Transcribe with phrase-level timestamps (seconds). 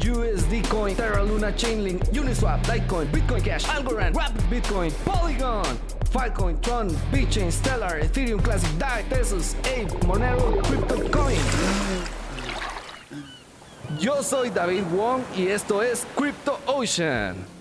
[0.00, 5.78] USD Coin, Terra Luna, Chainlink, Uniswap, Litecoin, Bitcoin Cash, Algorand, Rapid Bitcoin, Polygon,
[6.10, 11.38] Filecoin, Tron, BitChain, Stellar, Ethereum Classic, DAI, Tesos, Ape, Monero, CryptoCoin.
[13.98, 17.59] Yo soy David Wong y esto es Crypto Ocean.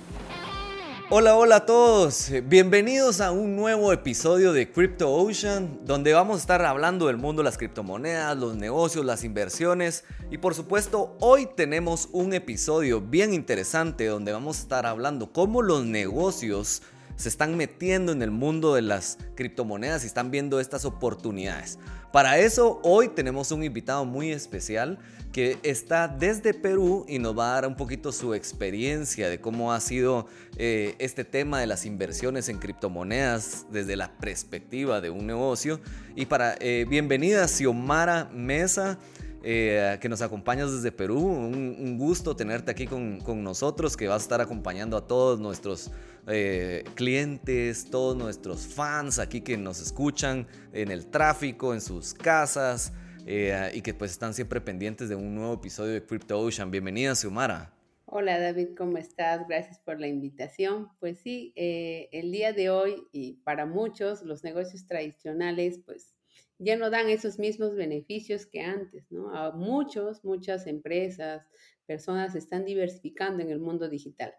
[1.12, 2.30] Hola, hola a todos.
[2.44, 7.40] Bienvenidos a un nuevo episodio de Crypto Ocean, donde vamos a estar hablando del mundo
[7.41, 13.33] de las criptomonedas, los negocios, las inversiones y por supuesto hoy tenemos un episodio bien
[13.33, 16.83] interesante donde vamos a estar hablando cómo los negocios
[17.16, 21.80] se están metiendo en el mundo de las criptomonedas y están viendo estas oportunidades.
[22.14, 25.00] Para eso hoy tenemos un invitado muy especial
[25.31, 29.73] que está desde Perú y nos va a dar un poquito su experiencia de cómo
[29.73, 30.28] ha sido
[30.61, 35.79] eh, este tema de las inversiones en criptomonedas desde la perspectiva de un negocio.
[36.17, 38.99] Y para eh, bienvenida Xiomara Mesa.
[39.41, 41.17] Eh, que nos acompañas desde Perú.
[41.19, 45.91] Un, gusto tenerte aquí con, nosotros, que vas a estar acompañando a todos nuestros
[46.93, 52.91] clientes, todos nuestros fans aquí que nos escuchan en el tráfico, en sus casas,
[53.25, 56.69] y que pues están siempre pendientes de un nuevo episodio de Crypto Ocean.
[56.69, 57.78] Bienvenida, Xiomara.
[58.11, 59.47] Hola David, ¿cómo estás?
[59.47, 60.88] Gracias por la invitación.
[60.99, 66.15] Pues sí, eh, el día de hoy y para muchos los negocios tradicionales pues
[66.57, 69.35] ya no dan esos mismos beneficios que antes, ¿no?
[69.35, 71.45] A muchos, muchas empresas,
[71.85, 74.33] personas están diversificando en el mundo digital,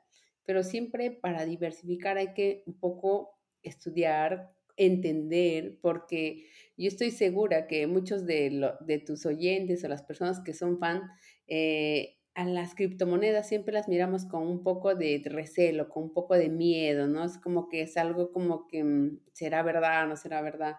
[0.45, 7.87] pero siempre para diversificar hay que un poco estudiar, entender, porque yo estoy segura que
[7.87, 11.03] muchos de, de tus oyentes o las personas que son fan,
[11.47, 16.35] eh, a las criptomonedas siempre las miramos con un poco de recelo, con un poco
[16.35, 17.25] de miedo, ¿no?
[17.25, 20.77] Es como que es algo como que mm, será verdad, no será verdad.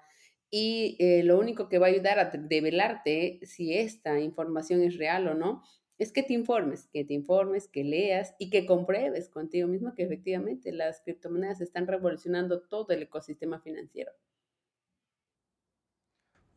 [0.50, 5.28] Y eh, lo único que va a ayudar a develarte si esta información es real
[5.28, 5.64] o no,
[5.98, 10.04] es que te informes, que te informes, que leas y que compruebes contigo mismo que
[10.04, 14.12] efectivamente las criptomonedas están revolucionando todo el ecosistema financiero.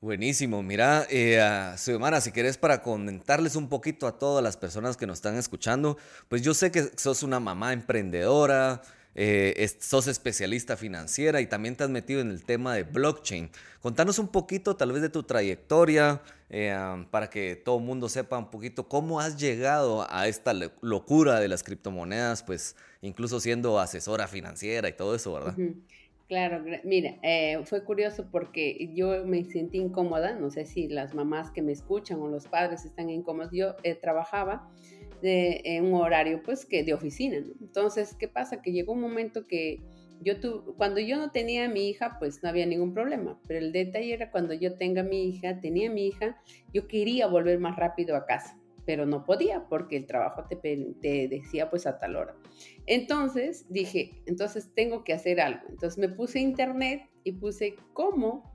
[0.05, 1.41] Buenísimo, mira, eh,
[1.79, 5.97] si quieres para comentarles un poquito a todas las personas que nos están escuchando,
[6.29, 8.83] pues yo sé que sos una mamá emprendedora,
[9.15, 13.51] eh, sos especialista financiera y también te has metido en el tema de blockchain.
[13.81, 16.77] Contanos un poquito tal vez de tu trayectoria eh,
[17.11, 21.49] para que todo el mundo sepa un poquito cómo has llegado a esta locura de
[21.49, 25.57] las criptomonedas, pues incluso siendo asesora financiera y todo eso, ¿verdad?
[26.27, 31.51] Claro, mira, eh, fue curioso porque yo me sentí incómoda, no sé si las mamás
[31.51, 34.71] que me escuchan o los padres están incómodos, yo eh, trabajaba
[35.21, 37.53] de, en un horario pues que de oficina, ¿no?
[37.61, 38.63] Entonces, ¿qué pasa?
[38.63, 39.83] Que llegó un momento que
[40.23, 43.59] yo tu, cuando yo no tenía a mi hija, pues no había ningún problema, pero
[43.59, 46.41] el detalle era cuando yo tenga a mi hija, tenía a mi hija,
[46.73, 51.71] yo quería volver más rápido a casa pero no podía porque el trabajo te, decía
[51.71, 52.35] pues a tal hora.
[52.87, 55.63] Entonces dije, entonces tengo que hacer algo.
[55.69, 58.53] Entonces me puse internet y puse cómo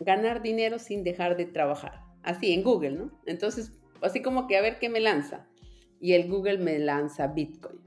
[0.00, 2.00] ganar dinero sin dejar de trabajar.
[2.22, 3.20] Así en Google, ¿no?
[3.26, 5.48] Entonces, así como que a ver qué me lanza.
[6.00, 7.80] Y el Google me lanza Bitcoin.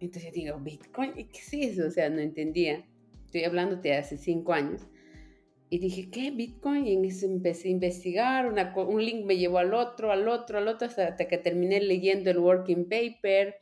[0.00, 1.86] Entonces digo, Bitcoin, ¿y qué es eso?
[1.86, 2.84] O sea, no entendía.
[3.26, 4.88] Estoy hablándote de hace cinco años.
[5.72, 6.32] Y dije, ¿qué?
[6.32, 6.86] Bitcoin.
[6.86, 11.28] Y empecé a investigar, un link me llevó al otro, al otro, al otro, hasta
[11.28, 13.56] que terminé leyendo el working paper.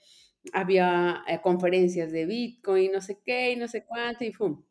[0.55, 4.65] Había eh, conferencias de Bitcoin, no sé qué, y no sé cuánto, y ¡pum!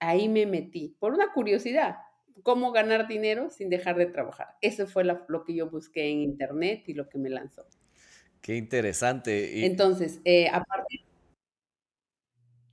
[0.00, 1.96] Ahí me metí, por una curiosidad,
[2.42, 4.48] cómo ganar dinero sin dejar de trabajar.
[4.60, 7.66] Eso fue lo que yo busqué en internet y lo que me lanzó.
[8.40, 9.66] Qué interesante.
[9.66, 11.04] Entonces, eh, aparte,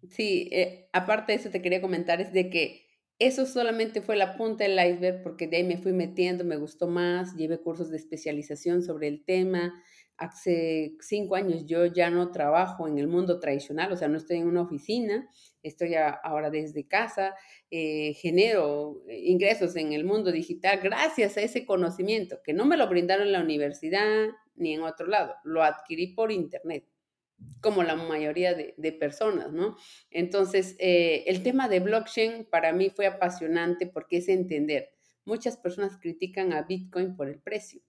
[0.10, 2.87] sí, eh, aparte de eso te quería comentar, es de que
[3.20, 6.88] eso solamente fue la punta del iceberg porque de ahí me fui metiendo, me gustó
[6.88, 9.74] más, llevé cursos de especialización sobre el tema.
[10.18, 14.38] Hace cinco años yo ya no trabajo en el mundo tradicional, o sea, no estoy
[14.38, 15.30] en una oficina,
[15.62, 17.36] estoy ahora desde casa,
[17.70, 22.88] eh, genero ingresos en el mundo digital gracias a ese conocimiento que no me lo
[22.88, 26.86] brindaron en la universidad ni en otro lado, lo adquirí por internet
[27.62, 29.78] como la mayoría de, personas, ¿no?
[30.10, 34.92] Entonces, eh, el tema de blockchain para mí fue apasionante porque es entender.
[35.26, 37.82] Muchas personas critican a Bitcoin por el precio,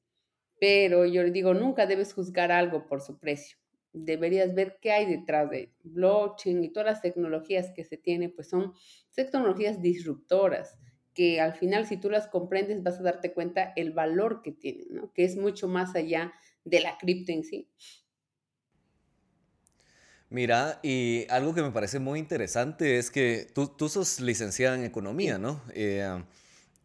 [0.60, 3.58] pero yo le digo, nunca debes juzgar algo por su precio.
[3.92, 8.48] deberías ver qué hay detrás de blockchain y todas las tecnologías que se tiene, pues
[8.48, 8.74] son
[9.14, 10.78] tecnologías disruptoras
[11.18, 14.86] que al final si tú las comprendes vas a darte cuenta el valor que tienen,
[14.90, 15.12] ¿no?
[15.14, 16.32] que es mucho más allá
[16.64, 17.68] de la cripto en sí.
[20.30, 24.84] Mira, y algo que me parece muy interesante es que tú, tú sos licenciada en
[24.84, 25.62] economía, ¿no?
[25.72, 26.22] Eh,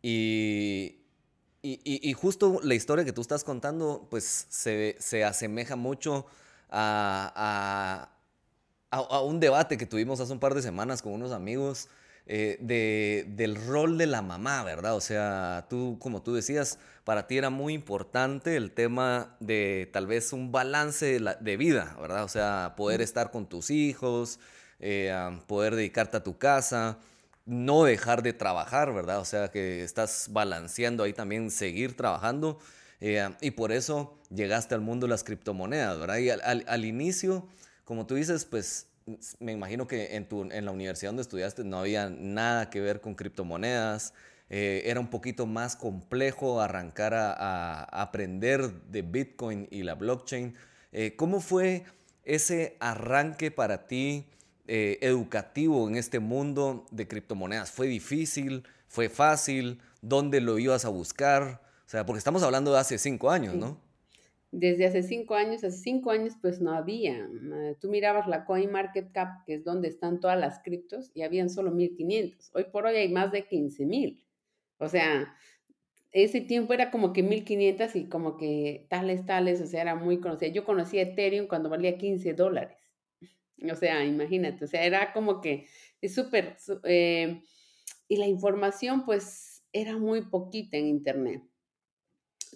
[0.02, 1.00] y,
[1.62, 6.26] y, justo la historia que tú estás contando, pues se, se asemeja mucho
[6.70, 8.10] a,
[8.92, 11.88] a, a, un debate que tuvimos hace un par de semanas con unos amigos
[12.26, 14.96] eh, de, del rol de la mamá, ¿verdad?
[14.96, 20.08] O sea, tú, como tú decías, para ti era muy importante el tema de tal
[20.08, 22.24] vez un balance de, vida, ¿verdad?
[22.24, 24.40] O sea, poder estar con tus hijos,
[24.80, 25.14] eh,
[25.48, 26.98] poder dedicarte a tu casa,
[27.46, 29.20] no dejar de trabajar, ¿verdad?
[29.20, 32.58] O sea, que estás balanceando ahí también seguir trabajando.
[33.02, 36.18] Eh, y por eso llegaste al mundo de las criptomonedas, ¿verdad?
[36.20, 37.46] Y al, al inicio,
[37.84, 38.88] como tú dices, pues
[39.40, 43.02] me imagino que en, tu, en la universidad donde estudiaste no había nada que ver
[43.02, 44.14] con criptomonedas.
[44.50, 50.56] Eh, era un poquito más complejo arrancar a, aprender de Bitcoin y la blockchain.
[50.92, 51.86] Eh, ¿Cómo fue
[52.24, 54.28] ese arranque para ti
[54.68, 57.72] eh, educativo en este mundo de criptomonedas?
[57.72, 58.64] ¿Fue difícil?
[58.88, 59.82] ¿Fue fácil?
[60.02, 61.62] ¿Dónde lo ibas a buscar?
[61.86, 63.80] O sea, porque estamos hablando de hace cinco años, ¿no?
[64.54, 67.28] Desde hace cinco años, hace cinco años pues no había.
[67.82, 72.52] Tú mirabas la CoinMarketCap, que es donde están todas las criptos, y habían solo 1500.
[72.54, 74.24] Hoy por hoy hay más de 15000.
[74.78, 75.36] O sea,
[76.12, 80.20] ese tiempo era como que 1500 y como que tales, tales, o sea, era muy
[80.20, 80.50] conocida.
[80.50, 82.78] Yo conocí Ethereum cuando valía 15 dólares.
[83.72, 85.66] O sea, imagínate, o sea, era como que
[86.00, 86.58] es súper...
[86.84, 87.42] Eh,
[88.08, 91.42] y la información pues era muy poquita en Internet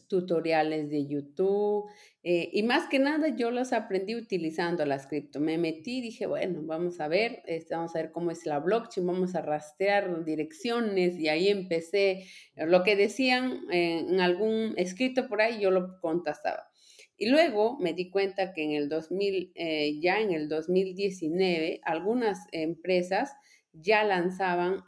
[0.08, 1.90] tutoriales de YouTube
[2.30, 5.40] eh, y más que nada yo los aprendí utilizando las cripto.
[5.40, 8.60] Me metí y dije, bueno, vamos a ver, este, vamos a ver cómo es la
[8.60, 15.42] blockchain, vamos a rastrear direcciones y ahí empecé, lo que decían en algún escrito por
[15.42, 16.68] ahí, yo lo contestaba.
[17.16, 22.46] Y luego me di cuenta que en el 2000, eh, ya en el 2019, algunas
[22.52, 23.32] empresas
[23.72, 24.84] ya lanzaban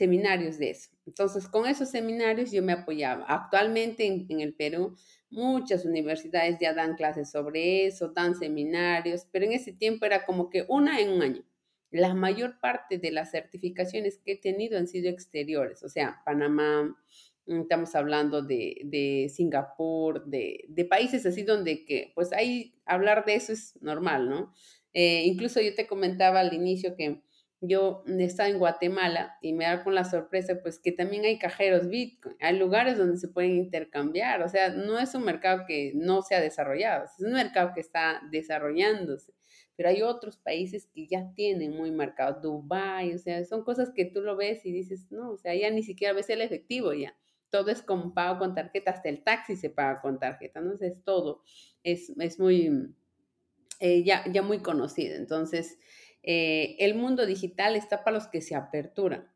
[0.00, 0.88] seminarios de eso.
[1.04, 3.26] Entonces, con esos seminarios yo me apoyaba.
[3.28, 4.96] Actualmente en, el Perú,
[5.28, 10.48] muchas universidades ya dan clases sobre eso, dan seminarios, pero en ese tiempo era como
[10.48, 11.44] que una en un año.
[11.90, 16.96] La mayor parte de las certificaciones que he tenido han sido exteriores, o sea, Panamá,
[17.46, 23.34] mm, estamos hablando de, Singapur, de, de, países así donde que, pues ahí hablar de
[23.34, 24.54] eso es normal, ¿no?
[24.94, 27.20] Eh, incluso yo te comentaba al inicio que
[27.60, 31.88] yo estaba en Guatemala y me da con la sorpresa, pues que también hay cajeros
[31.88, 36.22] Bitcoin, hay lugares donde se pueden intercambiar, o sea, no es un mercado que no
[36.22, 39.34] se ha desarrollado, es un mercado que está desarrollándose,
[39.76, 44.06] pero hay otros países que ya tienen muy marcado, Dubai, o sea, son cosas que
[44.06, 47.14] tú lo ves y dices, no, o sea, ya ni siquiera ves el efectivo ya,
[47.50, 50.72] todo es con pago con tarjeta, hasta el taxi se paga con tarjeta, ¿no?
[50.80, 51.42] es todo,
[51.82, 52.94] es, es muy,
[53.80, 55.78] eh, ya, ya muy conocido, entonces
[56.22, 59.30] eh, el mundo digital está para los que se aperturan,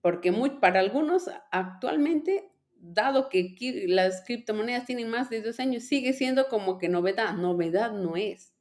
[0.00, 6.48] porque para algunos actualmente, dado que las criptomonedas tienen más de dos años, sigue siendo
[6.48, 7.34] como que novedad.
[7.34, 8.54] Novedad no es.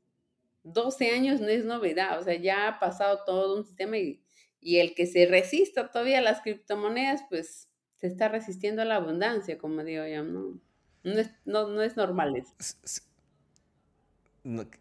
[0.63, 4.21] 12 años no es novedad, o sea, ya ha pasado todo un sistema y,
[4.61, 9.59] el que se resista todavía a las criptomonedas, pues se está resistiendo a la abundancia,
[9.59, 10.59] como digo yo, no,
[11.03, 12.55] no, es, no es normal eso.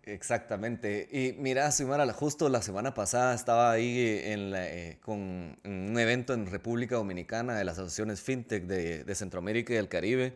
[0.04, 1.08] Exactamente.
[1.10, 6.46] Y mira, Simara, justo la semana pasada estaba ahí en eh, con un evento en
[6.46, 10.34] República Dominicana de las asociaciones FinTech de, Centroamérica y del Caribe.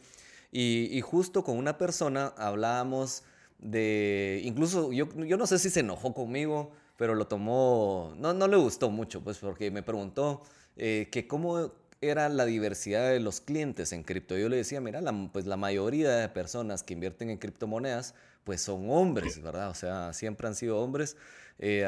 [0.50, 3.22] Y, justo con una persona hablábamos
[3.58, 8.48] de, incluso yo, yo no sé si se enojó conmigo, pero lo tomó, no, no
[8.48, 10.42] le gustó mucho, pues porque me preguntó
[10.76, 14.38] eh, que cómo era la diversidad de los clientes en cripto.
[14.38, 18.14] Yo le decía, mira, pues la mayoría de personas que invierten en criptomonedas
[18.48, 19.68] pues son hombres, ¿verdad?
[19.68, 21.18] O sea, siempre han sido hombres.
[21.58, 21.86] Eh,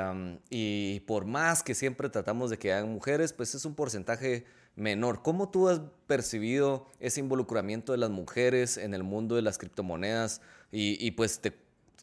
[0.50, 4.44] y por más que siempre tratamos de que hagan mujeres, pues es un porcentaje
[4.76, 5.22] menor.
[5.22, 10.42] ¿Cómo tú has percibido ese involucramiento de las mujeres en el mundo de las criptomonedas?
[10.70, 11.40] Y, pues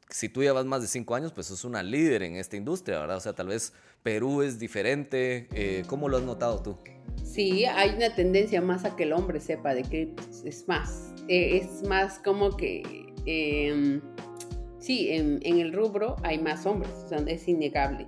[0.09, 3.17] si tú llevas más de cinco años, pues sos una líder en esta industria, ¿verdad?
[3.17, 5.47] O sea, tal vez Perú es diferente.
[5.53, 6.79] Eh, ¿Cómo lo has notado tú?
[7.23, 10.43] Sí, hay una tendencia más a que el hombre sepa de criptos.
[10.45, 13.05] Es más, eh, es más como que...
[13.27, 14.01] Em,
[14.79, 16.91] sí, en, el rubro hay más hombres,
[17.27, 18.07] es innegable.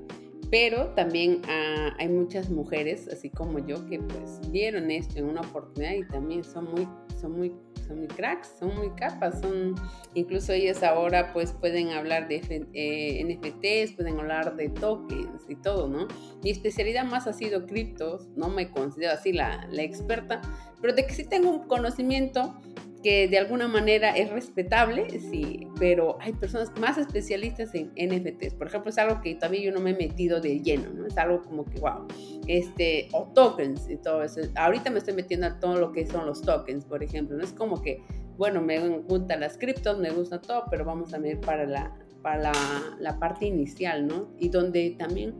[0.52, 5.42] Pero también ah, hay muchas mujeres, así como yo, que pues vieron esto en una
[5.42, 6.88] oportunidad y también son muy,
[7.22, 7.54] son muy,
[7.88, 9.76] son muy cracks, son muy capas, son,
[10.16, 12.42] incluso ellos ahora pues pueden hablar de
[12.74, 16.08] eh, NFTs, pueden hablar de tokens y todo, ¿no?
[16.44, 20.42] Mi especialidad más ha sido criptos, no me considero así la, la experta,
[20.82, 22.56] pero de que sí tengo un conocimiento
[23.04, 28.56] que de alguna manera es respetable, sí, pero hay personas más especialistas en NFTs.
[28.56, 31.06] Por ejemplo, es algo que también yo no me he metido de lleno, ¿no?
[31.08, 32.08] Es algo como que, wow,
[32.48, 34.42] este, o tokens y todo eso.
[34.56, 37.44] Ahorita me estoy metiendo a todo lo que son los tokens, por ejemplo, ¿no?
[37.44, 38.04] Es como que,
[38.38, 42.38] bueno, me gustan las criptos, me gusta todo, pero vamos a ver para la, para
[42.38, 42.54] la,
[43.00, 44.30] la parte inicial, ¿no?
[44.38, 45.36] Y donde también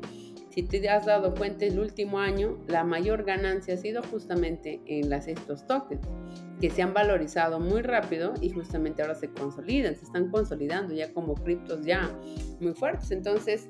[0.50, 5.10] si te has dado cuenta, el último año la mayor ganancia ha sido justamente en
[5.10, 6.02] las, estos tokens,
[6.60, 11.14] que se han valorizado muy rápido y justamente ahora se consolidan, se están consolidando ya
[11.14, 12.12] como criptos ya
[12.60, 13.12] muy fuertes.
[13.12, 13.68] Entonces,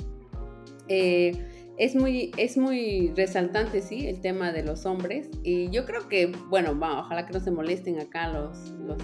[0.87, 1.31] eh,
[1.77, 5.29] es muy, es muy resaltante, sí, el tema de los hombres.
[5.43, 8.97] Y yo creo que, bueno, ojalá que no se molesten acá los, los,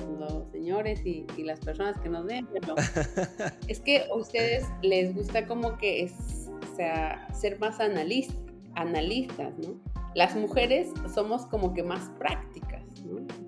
[0.52, 2.76] señores y, y, las personas que nos ven, pero
[3.68, 8.36] es que a ustedes les gusta como que es o sea, ser más analistas,
[8.76, 9.80] analistas, ¿no?
[10.14, 12.65] Las mujeres somos como que más prácticas.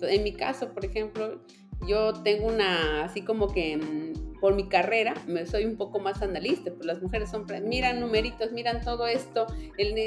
[0.02, 1.40] En mi caso, por ejemplo,
[1.86, 6.22] yo tengo una, así como que mm, por mi carrera, me soy un poco más
[6.22, 9.46] analista, pues las mujeres son, miran numeritos, miran todo esto,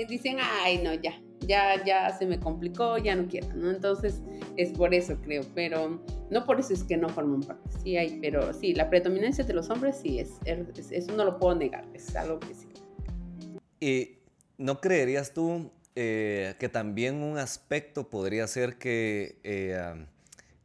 [0.07, 3.71] dicen, ay, no, ya, ya, ya se me complicó, ya no quiero, ¿no?
[3.71, 4.21] Entonces,
[4.57, 8.19] es por eso creo, pero no por eso es que no forman parte, sí hay,
[8.21, 11.85] pero sí, la predominancia de los hombres sí es, es eso no lo puedo negar,
[11.93, 12.67] es algo que sí.
[13.79, 14.17] ¿Y
[14.57, 20.05] no creerías tú eh, que también un aspecto podría ser que eh,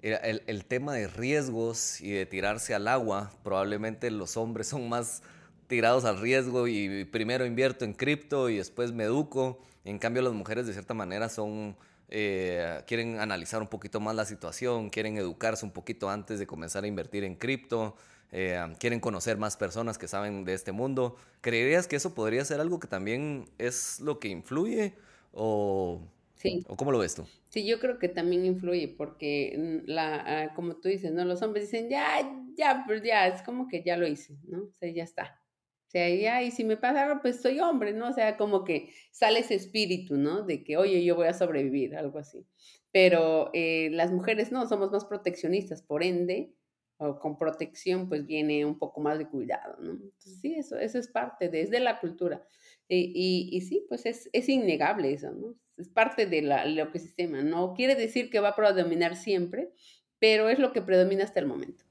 [0.03, 5.23] el, tema de riesgos y de tirarse al agua, probablemente los hombres son más
[5.67, 9.59] tirados al riesgo y primero invierto en cripto y después me educo.
[9.85, 11.77] En cambio, las mujeres de cierta manera son,
[12.09, 16.85] eh, quieren analizar un poquito más la situación, quieren educarse un poquito antes de comenzar
[16.85, 17.97] a invertir en cripto.
[18.33, 21.17] Eh, quieren conocer más personas que saben de este mundo.
[21.41, 24.95] ¿Creerías que eso podría ser algo que también es lo que influye?
[25.39, 26.01] ¿O,
[26.35, 26.65] sí.
[26.67, 27.27] ¿o cómo lo ves tú?
[27.51, 31.27] Sí, yo creo que también influye porque, la, ah, como tú dices, ¿no?
[31.27, 32.23] Los hombres dicen, ya,
[32.57, 34.65] ya, pero ya, es como que ya lo hice, ¿no?
[34.65, 35.43] O sea, ya está.
[35.89, 38.09] O sea, ya, y si me pasa algo, pues soy hombre, ¿no?
[38.09, 40.43] O sea, como que sale ese espíritu, ¿no?
[40.43, 42.47] De que, oye, yo voy a sobrevivir, algo así.
[42.91, 46.55] Pero eh, las mujeres no, somos más proteccionistas, por ende,
[46.97, 49.93] o con protección, pues viene un poco más de cuidado, ¿no?
[49.93, 52.47] Entonces, sí, eso, eso es parte desde la cultura.
[52.89, 55.55] Y, y, sí, pues es, es, innegable eso, ¿no?
[55.77, 57.43] Es parte del ecosistema.
[57.43, 59.71] No quiere decir que va a predominar siempre,
[60.19, 61.85] pero es lo que predomina hasta el momento.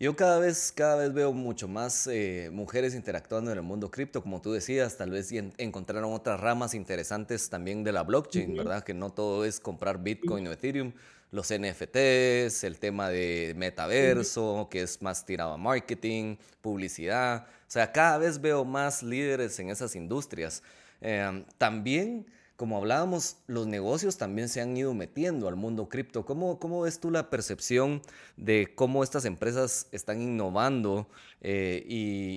[0.00, 4.22] Yo cada vez, cada vez veo mucho más eh, mujeres interactuando en el mundo cripto,
[4.22, 8.84] como tú decías, tal vez encontraron otras ramas interesantes también de la blockchain, ¿verdad?
[8.84, 10.92] Que no todo es comprar Bitcoin o Ethereum,
[11.30, 17.46] los NFTs, el tema de metaverso, que es más tirado a marketing, publicidad.
[17.46, 20.62] O sea, cada vez veo más líderes en esas industrias.
[21.00, 26.24] Em, también, como hablábamos, los negocios también se han ido metiendo al mundo cripto.
[26.24, 28.00] ¿Cómo, ¿Cómo ves tú la percepción
[28.36, 31.08] de cómo estas empresas están innovando
[31.40, 31.84] e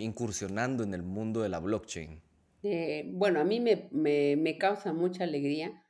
[0.03, 2.21] incursionando en el mundo de la blockchain?
[2.63, 5.80] Eh, bueno, a mí me, me, me causa mucha alegría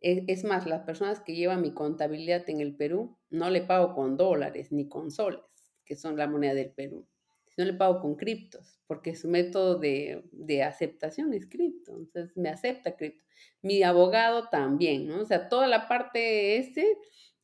[0.00, 4.16] es, más, las personas que llevan mi contabilidad en el Perú, no le pago con
[4.16, 5.42] dólares ni con soles,
[5.84, 7.06] que son la moneda del Perú,
[7.48, 12.48] sino le pago con criptos, porque su método de, de aceptación es cripto, entonces me
[12.48, 13.24] acepta cripto.
[13.62, 15.22] Mi abogado también, ¿no?
[15.22, 16.96] O sea, toda la parte este,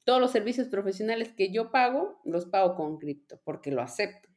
[0.04, 4.28] todos los servicios profesionales que yo pago, los pago con cripto, porque lo acepto.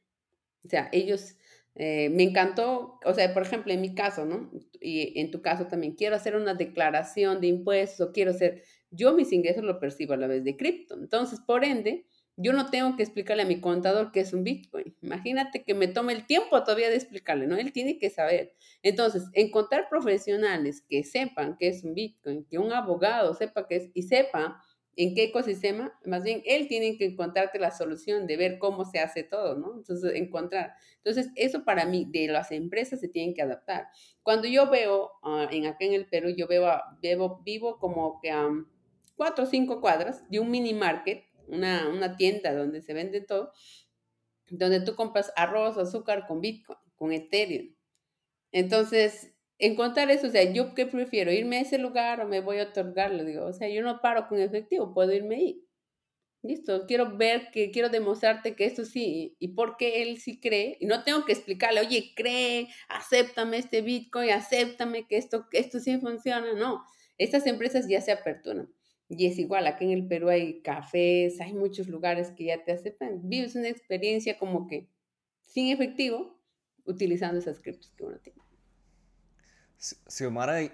[0.64, 1.38] O sea, ellos
[1.80, 4.50] eh, me encantó, o sea, por ejemplo, en mi caso, ¿no?
[4.82, 9.14] Y en tu caso también, quiero hacer una declaración de impuestos o quiero hacer, yo
[9.14, 10.96] mis ingresos lo percibo a la vez de cripto.
[10.96, 14.96] Entonces, por ende, yo no tengo que explicarle a mi contador qué es un Bitcoin.
[15.04, 17.58] Imagínate que me tome el tiempo todavía de explicarle, ¿no?
[17.58, 18.56] Él tiene que saber.
[18.82, 23.90] Entonces, encontrar profesionales que sepan qué es un Bitcoin, que un abogado sepa qué es
[23.94, 24.64] y sepa
[24.98, 28.98] en qué ecosistema, más bien él tiene que encontrarte la solución de ver cómo se
[28.98, 29.76] hace todo, ¿no?
[29.78, 30.74] Entonces, encontrar.
[30.98, 33.90] Entonces, eso para mí, de las empresas se tienen que adaptar.
[34.24, 36.68] Cuando yo veo, ah, en acá en el Perú, yo veo,
[37.00, 38.50] veo vivo como que a
[39.16, 43.52] cuatro o cinco cuadras de un mini market, una, una tienda donde se vende todo,
[44.50, 47.76] donde tú compras arroz, azúcar con Bitcoin, con Ethereum.
[48.52, 52.60] Entonces, encontrar eso, o sea, yo qué prefiero, irme a ese lugar o me voy
[52.60, 55.64] a otorgarlo, digo, o sea, yo no paro con efectivo, puedo irme ahí.
[56.44, 60.86] Listo, quiero ver que quiero demostrarte que esto sí, y porque él sí cree, y
[60.86, 65.98] no tengo que explicarle, oye, cree, acéptame este Bitcoin, acéptame que esto, que esto sí
[65.98, 66.84] funciona, no.
[67.18, 68.72] Estas empresas ya se aperturan.
[69.10, 72.74] Y es igual, aquí en el Perú hay cafés, hay muchos lugares que ya te
[72.74, 73.22] aceptan.
[73.24, 74.90] Vives una experiencia como que
[75.42, 76.40] sin efectivo,
[76.86, 78.47] utilizando esas criptos que uno tiene.
[79.80, 80.72] Xiomara, y,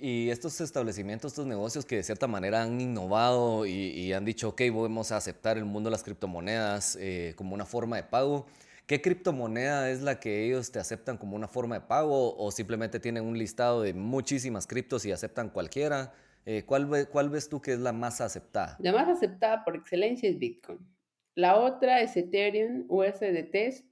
[0.00, 4.62] y, estos establecimientos, estos negocios que de cierta manera han innovado y, han dicho, ok,
[4.72, 8.46] vamos a aceptar el mundo de las criptomonedas eh, como una forma de pago,
[8.86, 13.00] ¿qué criptomoneda es la que ellos te aceptan como una forma de pago o simplemente
[13.00, 16.14] tienen un listado de muchísimas criptos y aceptan cualquiera?
[16.44, 18.76] Eh, ¿cuál, ¿Cuál ves tú que es la más aceptada?
[18.78, 20.78] La más aceptada por excelencia es Bitcoin.
[21.34, 23.84] La otra es Ethereum, USDT,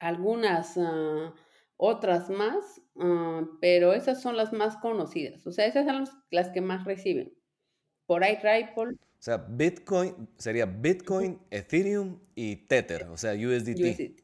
[0.00, 0.76] algunas...
[0.76, 1.32] Ah,
[1.76, 5.46] otras más, ah, pero esas son las más conocidas.
[5.46, 7.32] O sea, esas son las que más reciben.
[8.06, 8.96] Por ahí Ripple.
[9.18, 14.22] O sea, Bitcoin sería Bitcoin, Ethereum y Tether, o sea, USDT.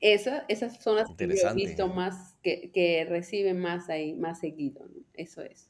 [0.00, 4.88] esas son las que he visto más, que, reciben más ahí, más seguido.
[5.14, 5.68] Eso es.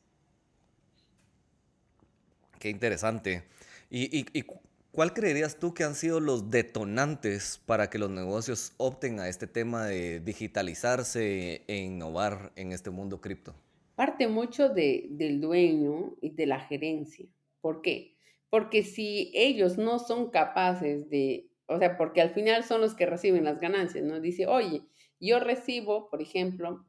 [2.61, 3.45] Qué interesante.
[3.91, 4.45] ¿Y, y, y
[4.91, 9.47] ¿Cuál creerías tú que han sido los detonantes para que los negocios opten a este
[9.47, 13.55] tema de digitalizarse e innovar en este mundo cripto?
[13.95, 17.27] Parte mucho de, del dueño y de la gerencia.
[17.61, 18.17] ¿Por qué?
[18.49, 23.07] Porque si ellos no son capaces de, o sea, porque al final son los que
[23.07, 24.21] reciben las ganancias, ¿no?
[24.21, 24.83] Dice, oye,
[25.21, 26.87] yo recibo, por ejemplo,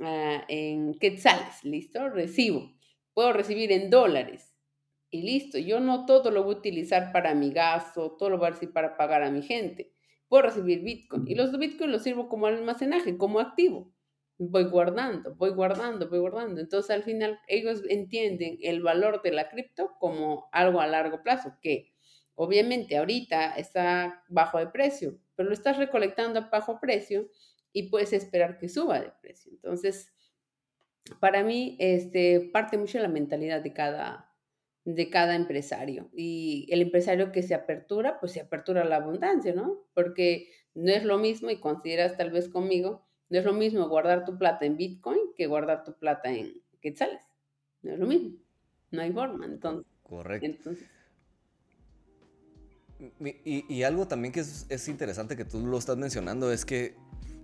[0.00, 2.10] ah, en quetzales, ¿listo?
[2.10, 2.72] Recibo.
[3.14, 4.57] Puedo recibir en dólares
[5.10, 5.58] y listo.
[5.58, 8.72] Yo no todo lo voy a utilizar para mi gasto, todo lo voy a recibir
[8.72, 9.92] para pagar a mi gente.
[10.28, 13.92] Puedo recibir Bitcoin y los Bitcoin los sirvo como almacenaje, como activo.
[14.38, 16.60] Voy guardando, voy guardando, voy guardando.
[16.60, 21.54] Entonces al final ellos entienden el valor de la cripto como algo a largo plazo,
[21.60, 21.92] que
[22.34, 27.28] obviamente ahorita está bajo de precio, pero lo estás recolectando a bajo precio
[27.72, 29.50] y puedes esperar que suba de precio.
[29.52, 30.12] Entonces,
[31.20, 34.27] para mí, este, parte mucho de la mentalidad de cada,
[34.94, 36.08] de cada empresario.
[36.14, 39.84] Y el empresario que se apertura, pues se apertura a la abundancia, ¿no?
[39.92, 44.24] Porque no es lo mismo, y consideras tal vez conmigo, no es lo mismo guardar
[44.24, 47.20] tu plata en Bitcoin que guardar tu plata en quetzales.
[47.82, 48.38] No es lo mismo.
[48.90, 49.86] No hay forma, entonces.
[50.02, 50.70] Correcto.
[53.20, 56.96] Y, y, algo también que es, es, interesante que tú lo estás mencionando es que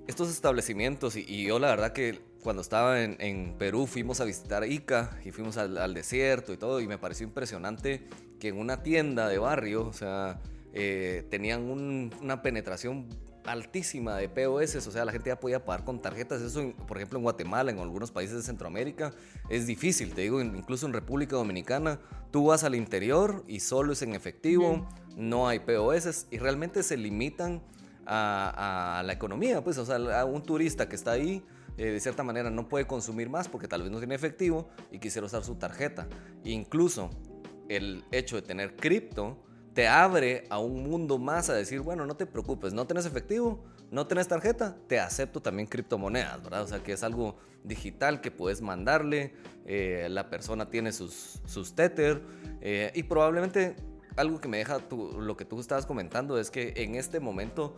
[0.09, 4.65] estos establecimientos, y, y yo la verdad que cuando estaba en, Perú fuimos a visitar
[4.71, 8.07] Ica y fuimos al, desierto y todo y me pareció impresionante
[8.39, 10.43] que en una tienda de barrio, o sea,
[10.75, 13.09] eh, tenían una penetración
[13.47, 16.43] altísima de POS, o sea, la gente ya podía pagar con tarjetas.
[16.43, 19.13] Eso, por ejemplo, en Guatemala, en algunos países de Centroamérica,
[19.49, 20.13] es difícil.
[20.13, 21.99] Te digo, incluso en República Dominicana,
[22.31, 26.99] tú vas al interior y solo es en efectivo, no hay POS y realmente se
[26.99, 27.63] limitan
[28.07, 29.65] a, a, la economía.
[29.65, 31.43] Pues, o sea, a un turista que está ahí
[31.77, 34.99] eh, de cierta manera no puede consumir más porque tal vez no tiene efectivo y
[34.99, 36.09] quisiera usar su tarjeta.
[36.45, 37.11] Incluso
[37.69, 39.43] el hecho de tener cripto
[39.75, 43.65] te abre a un mundo más a decir, bueno, no te preocupes, no tenés efectivo,
[43.91, 46.63] no tenés tarjeta, te acepto también criptomonedas, ¿verdad?
[46.63, 49.35] O sea que es algo digital que puedes mandarle,
[49.67, 52.23] eh, la persona tiene sus, sus Tether
[52.61, 53.75] eh, y probablemente
[54.17, 57.75] algo que me deja lo que tú estabas comentando es que en este momento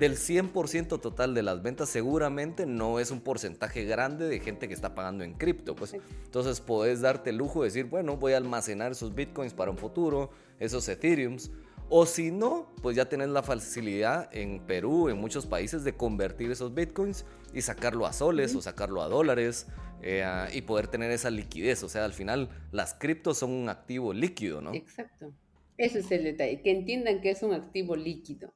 [0.00, 4.72] del 100% total de las ventas seguramente no es un porcentaje grande de gente que
[4.72, 5.76] está pagando en cripto.
[5.76, 5.94] Pues.
[6.24, 9.76] Entonces puedes darte el lujo de decir, bueno, voy a almacenar esos bitcoins para un
[9.76, 11.50] futuro, esos ethereums.
[11.90, 16.50] O si no, pues ya tenés la facilidad en Perú, en muchos países, de convertir
[16.50, 19.66] esos bitcoins y sacarlo a soles o sacarlo a dólares
[20.00, 21.82] eh, y poder tener esa liquidez.
[21.82, 24.72] O sea, al final las criptos son un activo líquido, ¿no?
[24.72, 25.34] Exacto.
[25.76, 28.54] Ese es el detalle, que entiendan que es un activo líquido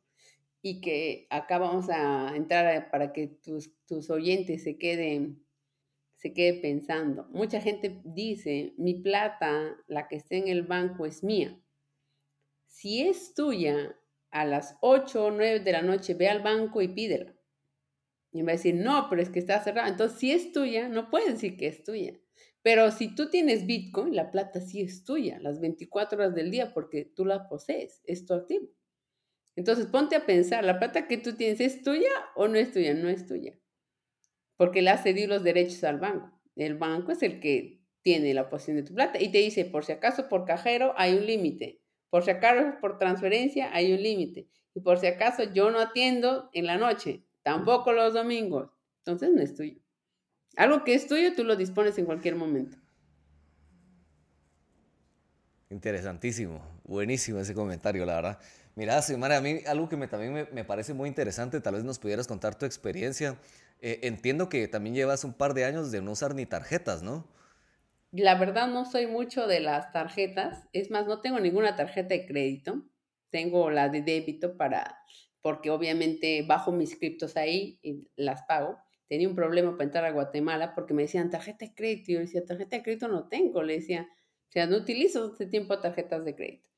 [0.66, 5.44] y que acá vamos a entrar para que tus, tus oyentes se queden,
[6.16, 7.26] se quede pensando.
[7.32, 11.60] Mucha gente dice, mi plata, la que está en el banco, es mía.
[12.66, 13.94] Si es tuya,
[14.30, 17.36] a las 8 o 9 de la noche ve al banco y pídela.
[18.32, 19.90] Y me va a decir, no, pero es que está cerrado.
[19.90, 22.18] Entonces, si es tuya, no puedes decir que es tuya.
[22.62, 26.72] Pero si tú tienes Bitcoin, la plata sí es tuya, las 24 horas del día,
[26.72, 28.70] porque tú la posees, es tu activo.
[29.56, 32.94] Entonces ponte a pensar, ¿la plata que tú tienes es tuya o no es tuya?
[32.94, 33.54] No es tuya.
[34.56, 36.32] Porque le has cedido los derechos al banco.
[36.56, 39.84] El banco es el que tiene la posición de tu plata y te dice, por
[39.84, 41.80] si acaso por cajero hay un límite.
[42.10, 44.48] Por si acaso por transferencia hay un límite.
[44.74, 48.70] Y por si acaso yo no atiendo en la noche, tampoco los domingos.
[48.98, 49.80] Entonces no es tuyo.
[50.56, 52.76] Algo que es tuyo tú lo dispones en cualquier momento.
[55.70, 58.38] Interesantísimo, buenísimo ese comentario, la verdad.
[58.76, 61.98] Mira, Xiomara, a mí algo que me, también me, parece muy interesante, tal vez nos
[61.98, 63.38] pudieras contar tu experiencia.
[63.80, 67.24] Eh, entiendo que también llevas un par de años de no usar ni tarjetas, ¿no?
[68.22, 70.68] la verdad no soy mucho de las tarjetas.
[70.72, 72.84] Es más, no tengo ninguna tarjeta de crédito.
[73.30, 74.98] Tengo la de débito para,
[75.42, 78.78] porque obviamente bajo mis criptos ahí y las pago.
[79.08, 82.12] Tenía un problema para entrar a Guatemala porque me decían tarjeta de crédito.
[82.12, 83.62] Y yo decía, tarjeta de crédito no tengo.
[83.62, 84.08] Le decía,
[84.48, 86.68] o sea, no utilizo hace tiempo tarjetas de crédito.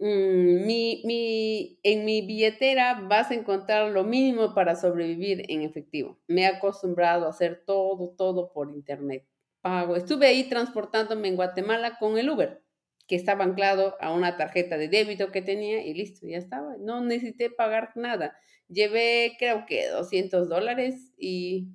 [0.00, 6.18] Mm, mi, mi, en mi billetera vas a encontrar lo mínimo para sobrevivir en efectivo.
[6.26, 9.26] Me he acostumbrado a hacer todo, todo por internet.
[9.60, 9.96] Pago.
[9.96, 12.64] Estuve ahí transportándome en Guatemala con el Uber,
[13.06, 16.76] que estaba anclado a una tarjeta de débito que tenía y listo, ya estaba.
[16.78, 18.34] No necesité pagar nada.
[18.68, 21.68] Llevé creo que 200 dólares y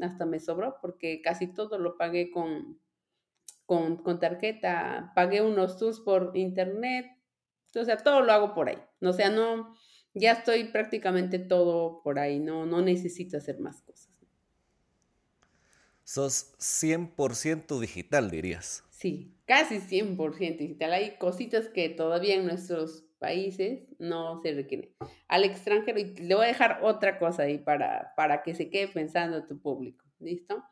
[0.00, 2.80] hasta me sobró porque casi todo lo pagué con,
[3.66, 5.12] con, con tarjeta.
[5.14, 7.06] Pagué unos tours por internet,
[7.74, 8.78] o sea, todo lo hago por ahí.
[9.00, 9.74] O sea, no,
[10.14, 14.08] ya estoy prácticamente todo por ahí, no, no necesito hacer más cosas.
[16.04, 18.84] Sos 100% digital, dirías.
[18.88, 20.94] Sí, casi 100% digital.
[20.94, 24.94] Hay cositas que todavía en nuestros países no se requieren.
[25.28, 28.88] Al extranjero, y le voy a dejar otra cosa ahí para, para que se quede
[28.88, 30.04] pensando tu público.
[30.18, 30.64] ¿Listo?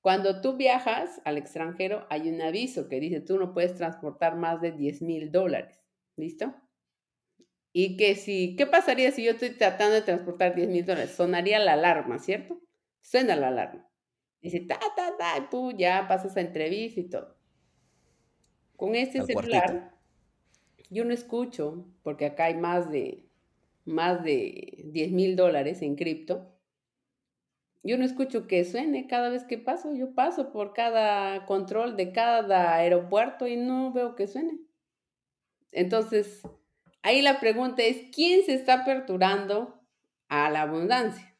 [0.00, 4.60] Cuando tú viajas al extranjero, hay un aviso que dice tú no puedes transportar más
[4.60, 5.78] de 10 mil dólares.
[6.18, 6.52] ¿Listo?
[7.72, 11.12] Y que si, ¿qué pasaría si yo estoy tratando de transportar 10 mil dólares?
[11.12, 12.60] Sonaría la alarma, ¿cierto?
[13.00, 13.88] Suena la alarma.
[14.42, 17.36] Dice, ta, ta, ta, y ya pasas a entrevista y todo.
[18.76, 19.94] Con este celular,
[20.90, 23.28] yo no escucho, porque acá hay más de,
[23.84, 26.52] más de 10 mil dólares en cripto.
[27.84, 29.94] Yo no escucho que suene cada vez que paso.
[29.94, 34.67] Yo paso por cada control de cada aeropuerto y no veo que suene.
[35.72, 36.42] Entonces,
[37.02, 39.80] ahí la pregunta es, ¿quién se está aperturando
[40.28, 41.36] a la abundancia?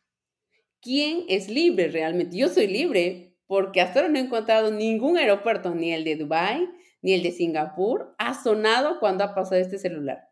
[0.81, 2.37] ¿Quién es libre realmente?
[2.37, 6.69] Yo soy libre porque hasta ahora no he encontrado ningún aeropuerto, ni el de Dubái,
[7.01, 10.29] ni el de Singapur, ha sonado cuando ha pasado este celular.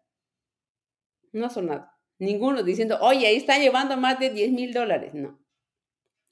[1.33, 1.89] No ha sonado.
[2.19, 5.15] Ninguno diciendo, oye, ahí está llevando más de 10 mil dólares.
[5.15, 5.39] No,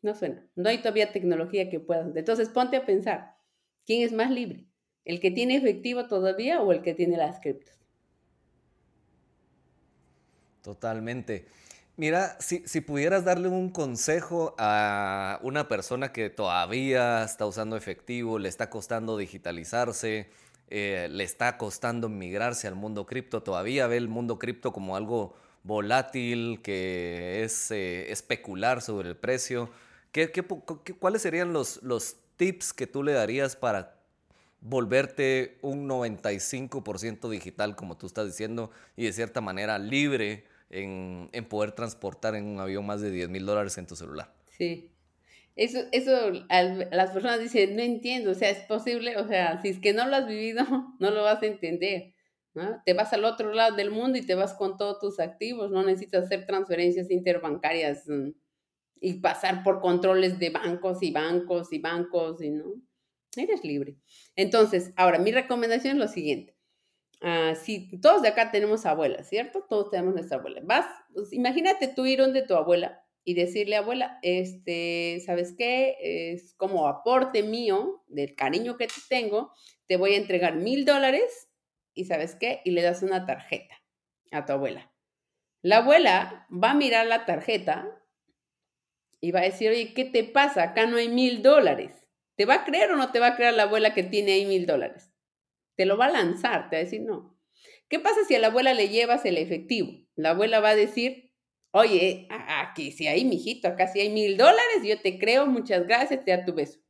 [0.02, 0.46] no suena.
[0.54, 2.10] No hay todavía tecnología que pueda.
[2.14, 3.34] Entonces ponte a pensar,
[3.86, 4.66] ¿quién es más libre?
[5.04, 7.74] ¿El que tiene efectivo todavía o el que tiene las criptos?
[10.62, 11.46] Totalmente.
[11.96, 18.48] Mira, si, pudieras darle un consejo a una persona que todavía está usando efectivo, le
[18.48, 20.28] está costando digitalizarse,
[20.70, 25.36] eh, le está costando migrarse al mundo cripto, todavía ve el mundo cripto como algo
[25.62, 29.70] volátil, que es eh, especular sobre el precio,
[30.10, 30.30] ¿Qué,
[31.00, 33.93] cuáles serían los, los tips que tú le darías para
[34.64, 41.72] volverte un 95% digital, como tú estás diciendo, y de cierta manera libre en, poder
[41.72, 44.34] transportar en un avión más de 10 mil dólares en tu celular.
[44.56, 44.90] Sí.
[45.54, 49.78] Eso, eso las personas dicen, no entiendo, o sea, es posible, o sea, si es
[49.78, 50.64] que no lo has vivido,
[50.98, 52.14] no lo vas a entender.
[52.86, 55.82] Te vas al otro lado del mundo y te vas con todos tus activos, no
[55.82, 58.30] necesitas hacer transferencias interbancarias mm,
[59.00, 62.80] y pasar por controles de bancos y bancos y bancos y no
[63.42, 63.96] eres libre.
[64.36, 66.56] Entonces, ahora, mi recomendación es lo siguiente.
[67.20, 69.64] Ah, si todos de acá tenemos abuela, ¿cierto?
[69.68, 70.60] Todos tenemos nuestra abuela.
[70.64, 75.96] Vas, pues, imagínate tú ir donde tu abuela y decirle, abuela, este, ¿sabes qué?
[76.00, 79.52] Es como aporte mío del cariño que te tengo,
[79.86, 81.48] te voy a entregar mil dólares
[81.94, 82.60] y ¿sabes qué?
[82.64, 83.74] Y le das una tarjeta
[84.30, 84.92] a tu abuela.
[85.62, 87.88] La abuela va a mirar la tarjeta
[89.20, 90.62] y va a decir, oye, ¿qué te pasa?
[90.62, 92.03] Acá no hay mil dólares.
[92.36, 94.46] ¿Te va a creer o no te va a creer la abuela que tiene ahí
[94.46, 95.12] mil dólares?
[95.76, 97.38] Te lo va a lanzar, te va a decir no.
[97.88, 99.92] ¿Qué pasa si a la abuela le llevas el efectivo?
[100.16, 101.32] La abuela va a decir,
[101.70, 106.24] oye, aquí sí hay, mijito, acá sí hay mil dólares, yo te creo, muchas gracias,
[106.24, 106.80] te da tu beso.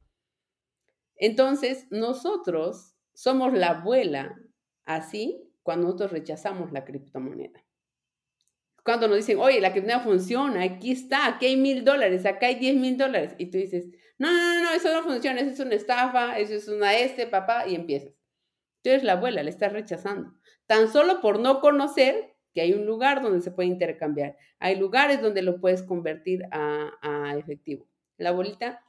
[1.17, 4.37] Entonces, nosotros somos la abuela
[4.85, 7.65] así cuando nosotros rechazamos la criptomoneda.
[8.85, 12.57] Cuando nos dicen, oye, la criptomoneda funciona, aquí está, aquí hay mil dólares, acá hay
[12.57, 13.87] diez mil dólares, y tú dices,
[14.19, 17.67] no, no, no, eso no funciona, eso es una estafa, eso es una este, papá,
[17.67, 18.13] y empiezas.
[18.83, 20.35] Tú eres la abuela, le estás rechazando.
[20.67, 24.37] Tan solo por no conocer que hay un lugar donde se puede intercambiar.
[24.59, 27.89] Hay lugares donde lo puedes convertir a, a efectivo.
[28.19, 28.85] La abuelita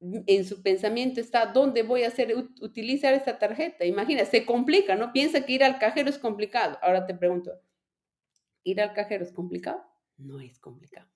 [0.00, 3.84] en su pensamiento está, ¿dónde voy a hacer, utilizar esta tarjeta?
[3.84, 5.12] Imagina, se complica, ¿no?
[5.12, 6.78] Piensa que ir al cajero es complicado.
[6.82, 7.52] Ahora te pregunto,
[8.64, 9.82] ¿ir al cajero es complicado?
[10.16, 11.08] No es complicado.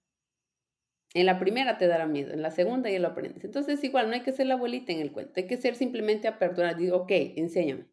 [1.14, 3.44] En la primera te dará miedo, en la segunda ya lo aprendes.
[3.44, 6.28] Entonces, igual, no hay que ser la abuelita en el cuento, hay que ser simplemente
[6.28, 6.76] aperturar.
[6.76, 7.87] Digo, ok, enséñame.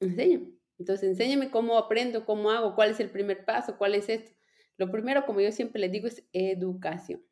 [0.00, 0.54] Enséñame.
[0.78, 4.32] Entonces, enséñame cómo aprendo, cómo hago, cuál es el primer paso, cuál es esto.
[4.78, 7.22] Lo primero, como yo siempre les digo, es educación.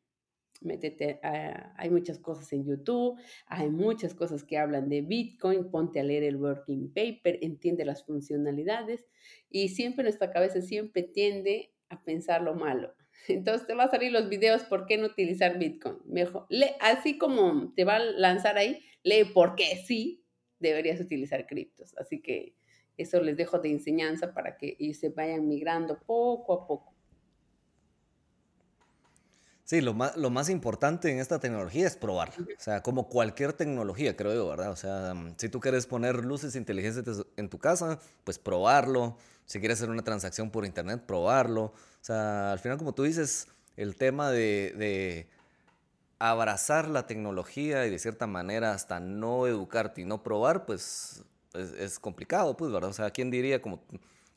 [0.61, 6.03] Métete, hay muchas cosas en YouTube, hay muchas cosas que hablan de Bitcoin, ponte a
[6.03, 9.07] leer el working paper, entiende las funcionalidades
[9.49, 12.93] y siempre nuestra cabeza siempre tiende a pensar lo malo.
[13.27, 15.97] Entonces te va a salir los videos, ¿por qué no utilizar Bitcoin?
[16.05, 16.47] Mejor,
[16.79, 20.23] así como te va a lanzar ahí, lee por qué sí
[20.59, 21.97] deberías utilizar criptos.
[21.97, 22.55] Así que
[22.97, 26.90] eso les dejo de enseñanza para que ellos se vayan migrando poco a poco.
[29.71, 32.35] Sí, lo más, lo más importante en esta tecnología es probarla.
[32.43, 34.69] O sea, como cualquier tecnología, creo yo, ¿verdad?
[34.69, 39.15] O sea, si tú quieres poner luces inteligentes en tu casa, pues probarlo.
[39.45, 41.63] Si quieres hacer una transacción por internet, probarlo.
[41.63, 45.29] O sea, al final, como tú dices, el tema de, de
[46.19, 51.71] abrazar la tecnología y de cierta manera hasta no educarte y no probar, pues es,
[51.79, 52.89] es complicado, pues, ¿verdad?
[52.89, 53.85] O sea, ¿quién diría como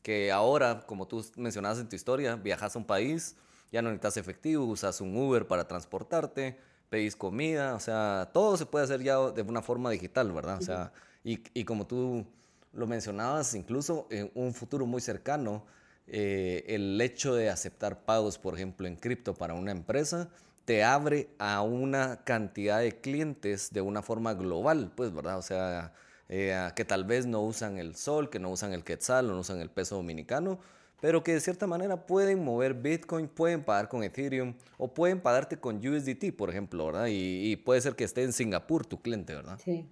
[0.05, 3.35] que ahora, como tú mencionabas en tu historia, viajas a un país
[3.75, 6.57] ya no necesitas efectivo, usas un Uber para transportarte,
[6.89, 10.59] pedís comida, o sea, todo se puede hacer ya de una forma digital, ¿verdad?
[10.59, 10.93] O sea,
[11.25, 12.25] y, y como tú
[12.73, 15.65] lo mencionabas, incluso en un futuro muy cercano,
[16.07, 20.29] eh, el hecho de aceptar pagos, por ejemplo, en cripto para una empresa,
[20.67, 25.39] te abre a una cantidad de clientes de una forma global, pues, ¿verdad?
[25.39, 25.95] O sea,
[26.29, 29.61] eh, que tal vez no usan el sol, que no usan el quetzal, no usan
[29.61, 30.61] el peso dominicano,
[31.01, 35.59] pero que de cierta manera pueden mover Bitcoin, pueden pagar con Ethereum o pueden pagarte
[35.59, 37.07] con USDT, por ejemplo, ¿verdad?
[37.11, 39.59] Y, puede ser que esté en Singapur tu cliente, ¿verdad?
[39.63, 39.89] Sí,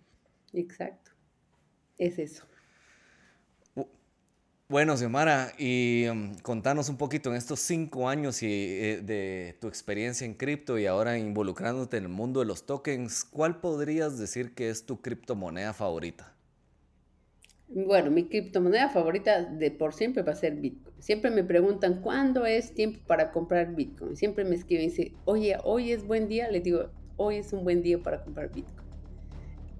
[0.52, 1.10] exacto.
[1.98, 2.44] Es eso.
[4.72, 9.68] Bueno, Xiomara, y um, contanos un poquito en estos cinco años y, eh, de tu
[9.68, 14.54] experiencia en cripto y ahora involucrándote en el mundo de los tokens, ¿cuál podrías decir
[14.54, 16.34] que es tu criptomoneda favorita?
[17.74, 20.94] Bueno, mi criptomoneda favorita de por siempre va a ser Bitcoin.
[20.98, 24.14] Siempre me preguntan cuándo es tiempo para comprar Bitcoin.
[24.14, 26.50] Siempre me escriben y dicen, oye, hoy es buen día.
[26.50, 28.86] Les digo, hoy es un buen día para comprar Bitcoin.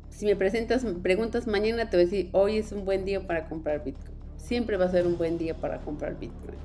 [0.09, 3.47] Si me presentas preguntas mañana, te voy a decir, hoy es un buen día para
[3.47, 4.17] comprar Bitcoin.
[4.39, 6.57] Siempre va a ser un buen día para comprar Bitcoin.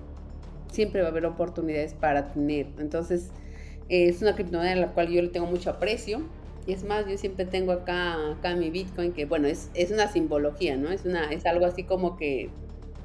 [0.71, 2.67] Siempre va a haber oportunidades para tener.
[2.79, 3.31] Entonces,
[3.89, 6.21] es una criptomoneda en la cual yo le tengo mucho aprecio
[6.67, 10.09] y es más, yo siempre tengo acá, acá mi Bitcoin, que bueno, es, es una
[10.09, 10.91] simbología, ¿no?
[10.91, 12.49] Es, una, es algo así como que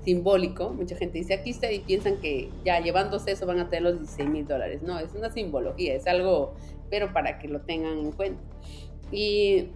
[0.04, 0.70] simbólico.
[0.70, 4.00] Mucha gente dice, aquí está y piensan que ya llevándose eso van a tener los
[4.00, 4.82] 16 mil dólares.
[4.82, 6.54] No, es una simbología, es algo,
[6.90, 8.42] pero para que lo tengan en cuenta.
[9.12, 9.68] Y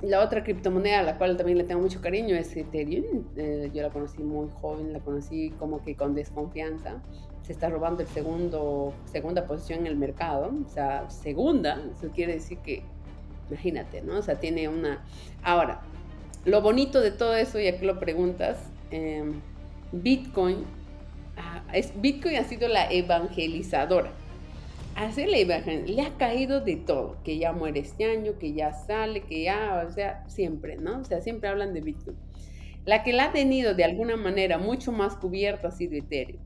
[0.00, 3.24] la otra criptomoneda a la cual también le tengo mucho cariño es Ethereum.
[3.36, 7.02] Eh, yo la conocí muy joven, la conocí como que con desconfianza
[7.42, 12.34] se está robando el segundo, segunda posición en el mercado, o sea, segunda, eso quiere
[12.34, 12.82] decir que,
[13.50, 14.18] imagínate, ¿no?
[14.18, 15.04] O sea, tiene una...
[15.42, 15.82] Ahora,
[16.44, 18.58] lo bonito de todo eso, ya que lo preguntas,
[18.90, 19.40] em,
[19.90, 20.64] Bitcoin,
[21.36, 24.10] ah, es, Bitcoin ha sido la evangelizadora.
[24.94, 29.22] Hace la le ha caído de todo, que ya muere este año, que ya sale,
[29.22, 31.00] que ya, o sea, siempre, ¿no?
[31.00, 32.16] O sea, siempre hablan de Bitcoin.
[32.84, 36.40] La que la ha tenido de alguna manera mucho más cubierta ha sido Ethereum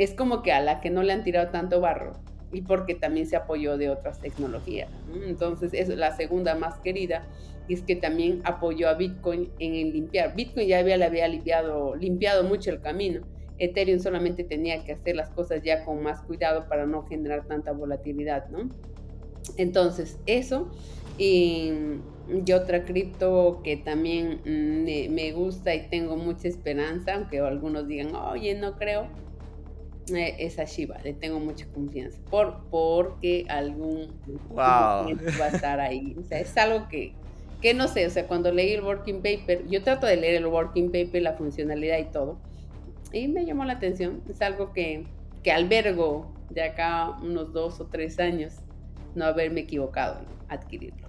[0.00, 2.12] es como que a la que no le han tirado tanto barro
[2.50, 4.88] y porque también se apoyó de otras tecnologías.
[5.26, 7.22] Entonces, es la segunda más querida
[7.68, 10.34] y es que también apoyó a Bitcoin en el limpiar.
[10.34, 13.20] Bitcoin ya había, le había limpiado, limpiado mucho el camino.
[13.58, 17.72] Ethereum solamente tenía que hacer las cosas ya con más cuidado para no generar tanta
[17.72, 18.70] volatilidad, ¿no?
[19.58, 20.70] Entonces, eso.
[21.18, 21.72] Y,
[22.54, 28.54] otra cripto que también mm, me gusta y tengo mucha esperanza, aunque algunos digan, oye,
[28.54, 29.08] no creo,
[30.16, 34.08] esa Shiva, le tengo mucha confianza, por, porque algún
[34.56, 36.16] va a estar ahí.
[36.18, 37.12] O sea, es algo que,
[37.60, 40.46] que no sé, o sea, cuando leí el working paper, yo trato de leer el
[40.46, 42.38] working paper, la funcionalidad y todo,
[43.12, 44.22] y me llamó la atención.
[44.28, 45.06] Es algo que,
[45.42, 48.54] que albergo de acá unos dos o tres años
[49.14, 51.08] no haberme equivocado en adquirirlo.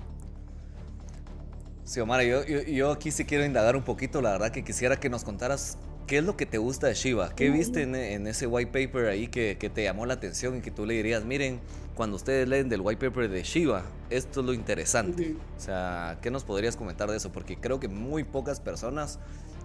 [1.83, 4.99] Sí, Omar, yo, yo, yo, aquí sí quiero indagar un poquito, la verdad que quisiera
[4.99, 7.33] que nos contaras ¿Qué es lo que te gusta de Shiva?
[7.35, 10.85] ¿Qué viste en, ese white paper ahí que, te llamó la atención y que tú
[10.85, 11.59] le dirías, miren,
[11.95, 15.35] cuando ustedes leen del white paper de Shiva, esto es lo interesante?
[15.57, 17.31] O sea, ¿qué nos podrías comentar de eso?
[17.31, 19.19] Porque creo que muy pocas personas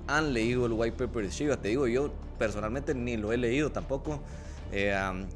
[0.06, 1.56] han leído el white paper de Shiva.
[1.56, 4.20] Te digo, yo personalmente ni lo he leído tampoco.
[4.72, 4.94] Eh,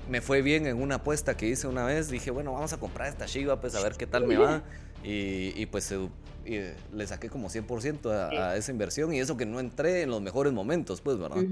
[0.09, 2.11] me fue bien en una apuesta que hice una vez.
[2.11, 4.63] Dije, bueno, vamos a comprar esta Shiva, pues a ver qué tal me va.
[5.03, 5.95] Y, y pues
[6.45, 10.21] le saqué como 100% a, a, esa inversión y eso que no entré en los
[10.21, 11.43] mejores momentos, pues, ¿verdad?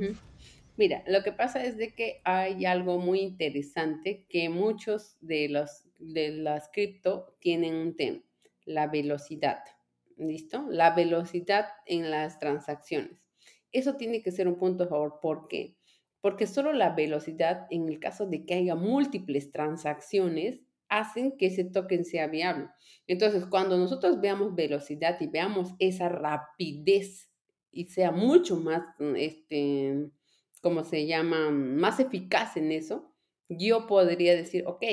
[0.76, 5.88] Mira, lo que pasa es de que hay algo muy interesante que muchos de los
[5.98, 8.22] de las cripto tienen un tema,
[8.64, 9.64] la velocidad.
[10.16, 10.66] ¿Listo?
[10.68, 13.20] La velocidad en las transacciones.
[13.70, 15.20] Eso tiene que ser un punto a favor.
[15.20, 15.76] ¿Por qué?
[16.20, 21.64] Porque solo la velocidad, en el caso de que haya múltiples transacciones, hacen que ese
[21.64, 22.68] token sea viable.
[23.06, 27.30] Entonces, cuando nosotros veamos velocidad y veamos esa rapidez
[27.70, 30.10] y sea mucho más, mm, este,
[30.62, 31.50] ¿cómo se llama?
[31.50, 33.14] Más eficaz en eso,
[33.48, 34.84] yo podría decir, ok,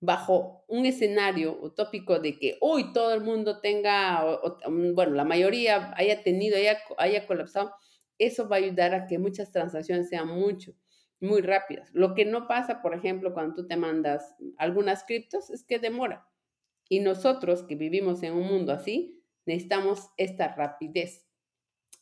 [0.00, 4.24] bajo un escenario utópico de que hoy todo el mundo tenga,
[4.68, 7.72] mm, bueno, la mayoría haya tenido, haya, haya colapsado,
[8.18, 10.72] eso va a ayudar a que muchas transacciones sean mucho,
[11.20, 11.90] muy rápidas.
[11.92, 16.28] Lo que no pasa, por ejemplo, cuando tú te mandas algunas criptos, es que demora.
[16.88, 21.26] Y nosotros que vivimos en un mundo así, necesitamos esta rapidez.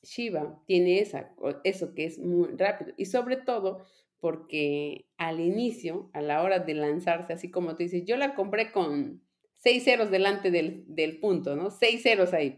[0.03, 2.93] Shiba tiene esa, eso que es muy rápido.
[2.97, 3.85] Y sobre todo
[4.21, 8.73] porque al inicio, a la hora de lanzarse, así como tú dices, yo la compré
[8.73, 9.23] con
[9.57, 11.71] seis ceros delante del, del punto, ¿no?
[11.71, 12.57] Seis ceros ahí.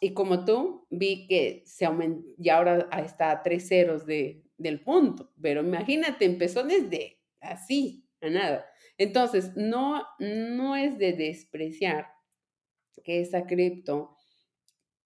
[0.00, 4.80] Y como tú, vi que se aumentó y ahora está a tres ceros de, del
[4.82, 5.32] punto.
[5.40, 8.66] Pero imagínate, empezó desde así, a nada.
[8.96, 12.08] Entonces, no, no es de despreciar
[13.02, 14.16] que esa cripto,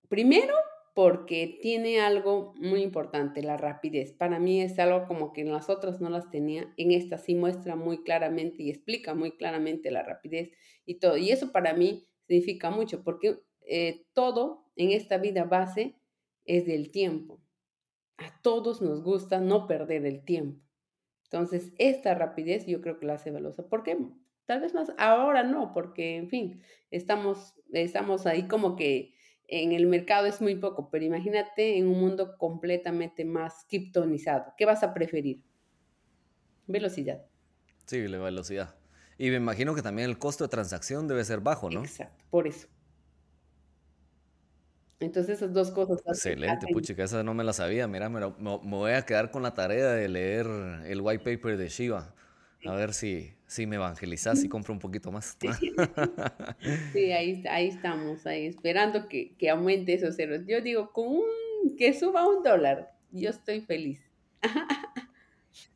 [0.08, 0.54] primero,
[0.94, 4.12] porque tiene algo muy importante, la rapidez.
[4.12, 7.34] Para mí es algo como que en las otras no las tenía, en esta sí
[7.36, 10.50] muestra muy claramente y explica muy claramente la rapidez
[10.84, 11.16] y todo.
[11.16, 16.00] Y eso para mí significa mucho, porque eh, todo en esta vida base
[16.44, 17.40] es del tiempo.
[18.18, 20.60] A todos nos gusta no perder el tiempo.
[21.24, 23.68] Entonces, esta rapidez yo creo que la hace velosa.
[23.68, 23.98] ¿Por qué?
[24.46, 29.14] Tal vez más ahora no, porque, en fin, estamos, estamos ahí como que
[29.46, 34.54] en el mercado es muy poco, pero imagínate en un mundo completamente más criptonizado.
[34.56, 35.42] ¿Qué vas a preferir?
[36.66, 37.24] Velocidad.
[37.86, 38.76] Sí, la velocidad.
[39.16, 41.80] Y me imagino que también el costo de transacción debe ser bajo, ¿no?
[41.80, 42.68] Exacto, por eso.
[45.00, 46.00] Entonces esas dos cosas.
[46.06, 47.86] Excelente, puchica, esa no me la sabía.
[47.86, 50.46] Mira, me, me, voy a quedar con la tarea de leer
[50.86, 52.14] el white paper de Shiva.
[52.66, 55.36] A ver si, si me evangelizas y compro un poquito más.
[56.92, 60.46] Sí, ahí, ahí estamos, ahí esperando que, que aumente esos ceros.
[60.46, 64.00] Yo digo, con un, que suba un dólar, yo estoy feliz.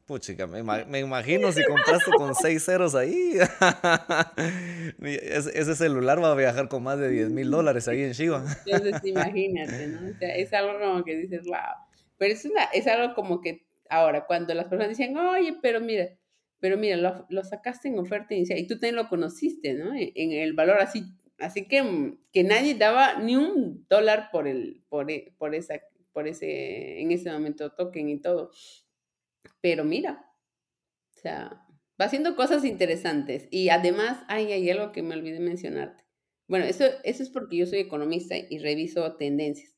[0.07, 3.39] Puchica, me, me, imagino si compraste con seis ceros ahí.
[5.01, 8.45] ese, celular va a viajar con más de 10 mil dólares ahí en Shiva.
[8.67, 10.11] Entonces, imagínate, ¿no?
[10.11, 11.57] O sea, es algo como que dices, wow.
[12.19, 16.09] Pero es, una, es algo como que ahora, cuando las personas dicen, oye, pero mira,
[16.59, 19.93] pero mira, lo, sacaste en oferta inicial y tú también lo conociste, ¿no?
[19.95, 21.05] En, el valor así,
[21.39, 25.81] así que, mm, que nadie daba ni un dólar por el, por, e, por esa,
[26.13, 28.51] por ese, en ese momento token y todo.
[29.63, 30.29] Pero mira,
[31.17, 31.67] o sea,
[31.99, 36.05] va haciendo cosas interesantes y además, ay, hay algo que me olvidé mencionarte.
[36.49, 39.75] Bueno, eso, eso es porque yo soy economista y reviso tendencias.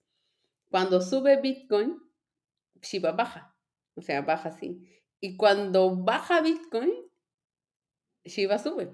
[0.71, 1.99] Cuando sube Bitcoin,
[2.83, 3.57] Shiba baja,
[3.95, 4.83] o sea, baja así.
[5.21, 6.93] Y cuando baja Bitcoin,
[8.25, 8.91] Shiba sube.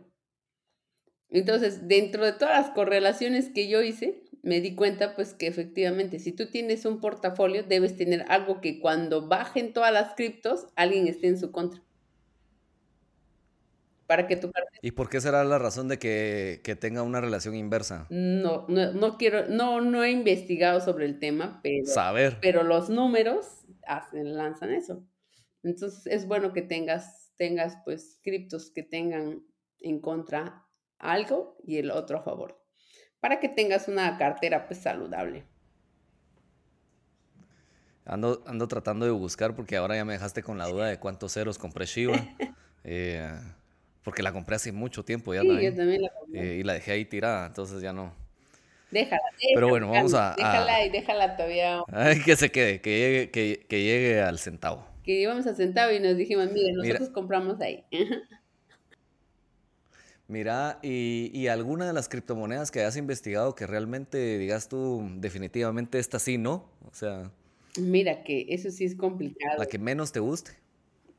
[1.28, 6.18] Entonces, dentro de todas las correlaciones que yo hice, me di cuenta pues que efectivamente
[6.18, 11.06] si tú tienes un portafolio debes tener algo que cuando bajen todas las criptos alguien
[11.06, 11.82] esté en su contra.
[14.06, 14.50] Para que tu
[14.82, 18.06] ¿Y por qué será la razón de que, tenga una relación inversa?
[18.10, 22.38] No, no, no, quiero, no, no he investigado sobre el tema, pero, Saber.
[22.40, 23.46] pero los números
[23.86, 25.04] hacen, lanzan eso.
[25.62, 29.44] Entonces es bueno que tengas, tengas pues criptos que tengan
[29.78, 30.66] en contra
[30.98, 32.59] algo y el otro a favor,
[33.20, 35.44] para que tengas una cartera pues saludable.
[38.04, 41.32] Ando, ando tratando de buscar porque ahora ya me dejaste con la duda de cuántos
[41.32, 42.16] ceros compré Shiva.
[42.82, 43.30] Eh,
[44.02, 46.40] porque la compré hace mucho tiempo ya sí, Yo también la compré.
[46.40, 48.14] Eh, y la dejé ahí tirada, entonces ya no.
[48.90, 49.20] Déjala,
[49.54, 50.34] Pero bueno, vamos a.
[50.34, 51.82] Déjala y déjala todavía.
[52.24, 56.00] que se quede, que llegue, que, que llegue al centavo que íbamos a centavo y
[56.00, 57.84] nos dijimos, mire, nosotros compramos ahí.
[60.30, 66.20] Mira, y, alguna de las criptomonedas que has investigado que realmente digas tú, definitivamente esta
[66.20, 66.70] sí, ¿no?
[66.88, 67.32] O sea.
[67.76, 69.58] Mira, que eso sí es complicado.
[69.58, 70.52] La que menos te guste.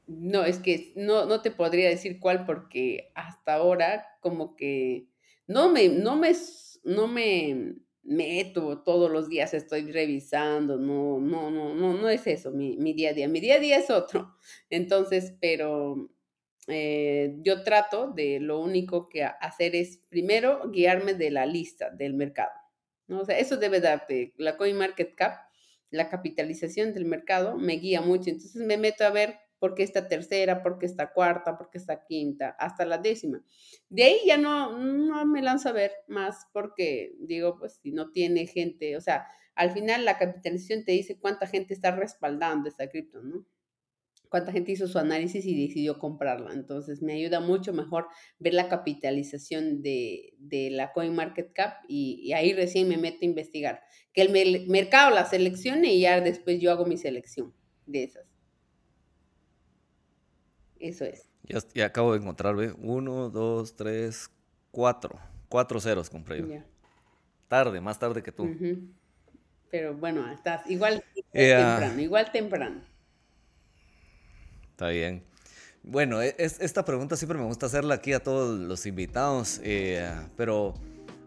[0.08, 5.08] No, es que no, no te podría decir cuál porque hasta ahora como que
[5.46, 6.32] no me, no me,
[6.86, 12.52] no me meto todos los días, estoy revisando, no, no, no, no, no es eso
[12.52, 13.28] mi, día a día.
[13.28, 14.38] Mi día a día es otro.
[14.70, 16.10] Entonces, pero
[16.72, 22.14] eh, yo trato de lo único que hacer es primero guiarme de la lista del
[22.14, 22.52] mercado.
[23.10, 25.34] O sea, eso debe darte la CoinMarketCap,
[25.90, 28.30] la capitalización del mercado me guía mucho.
[28.30, 32.84] Entonces me meto a ver porque esta tercera, porque esta cuarta, porque esta quinta, hasta
[32.84, 33.44] la décima.
[33.90, 38.12] De ahí ya no, no me lanzo a ver más porque digo, pues si no
[38.12, 42.90] tiene gente, o sea, al final la capitalización te dice cuánta gente está respaldando esta
[42.90, 43.46] cripto, ¿no?
[44.32, 46.54] Cuánta gente hizo su análisis y decidió comprarla.
[46.54, 48.08] Entonces me ayuda mucho mejor
[48.40, 50.34] ver la capitalización de,
[50.72, 53.82] la CoinMarketCap y, y ahí recién me meto a investigar.
[54.14, 57.54] Que el mercado la seleccione y ya después yo hago mi selección
[57.86, 58.26] de esas.
[60.80, 61.30] Eso es.
[61.74, 62.74] Ya, acabo de encontrar, ¿ve?
[62.78, 64.32] Uno, dos, tres,
[64.72, 65.20] cuatro.
[65.50, 66.48] Cuatro ceros compré yo.
[67.50, 68.50] Tarde, más tarde que tú.
[69.70, 71.04] Pero bueno, estás igual,
[71.34, 72.91] temprano, igual temprano.
[74.82, 75.24] Está bien.
[75.84, 80.74] Bueno, e, esta pregunta siempre me gusta hacerla aquí a todos los invitados, eh, pero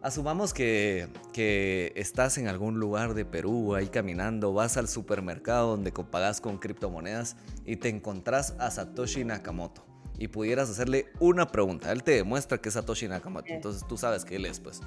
[0.02, 5.92] asumamos que, que, estás en algún lugar de Perú, ahí caminando, vas al supermercado donde
[5.92, 9.86] pagas con criptomonedas y te encontrás a Satoshi Nakamoto
[10.18, 11.92] y pudieras hacerle una pregunta.
[11.92, 14.80] Él te demuestra que es Satoshi Nakamoto, entonces tú sabes que él es, pues.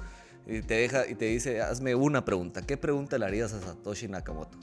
[0.46, 2.60] Y te deja y te dice, hazme una pregunta.
[2.60, 4.58] ¿Qué pregunta le harías a Satoshi Nakamoto?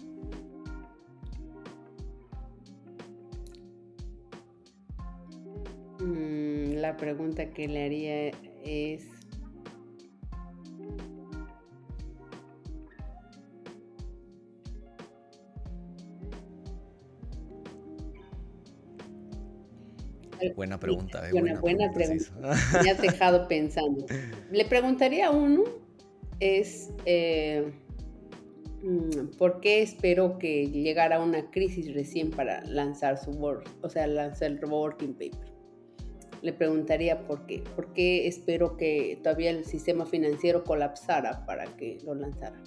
[6.86, 8.32] La pregunta que le haría
[8.64, 9.08] es
[20.56, 21.24] Buena pregunta.
[21.32, 22.32] buena, buena, pregunta.
[22.84, 24.06] Me has dejado pensando.
[24.52, 25.64] Le preguntaría a uno,
[26.40, 27.74] es, eh,
[28.84, 34.06] mm, ¿por qué espero que llegara una crisis recién para lanzar su work, o sea,
[34.06, 35.55] lanzar el working paper?
[36.46, 37.64] Le preguntaría por qué.
[37.76, 42.62] ¿Por qué espero que todavía el sistema financiero colapsara para que lo lanzara?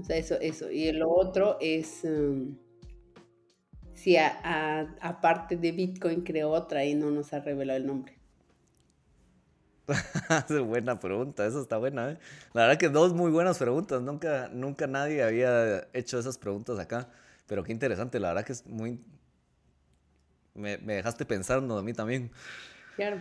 [0.00, 0.70] O sea, eso, eso.
[0.70, 2.04] Y lo otro es...
[2.04, 2.52] Mm,
[3.94, 8.16] si aparte de Bitcoin creó otra y no nos ha revelado el nombre.
[10.64, 12.12] buena pregunta, eso está buena.
[12.12, 12.18] ¿eh?
[12.52, 14.00] La verdad que dos muy buenas preguntas.
[14.02, 17.08] Nunca, nunca nadie había hecho esas preguntas acá.
[17.48, 19.00] Pero qué interesante, la verdad que es muy...
[20.54, 22.30] Me, dejaste pensando a mí también.
[22.96, 23.20] Claro.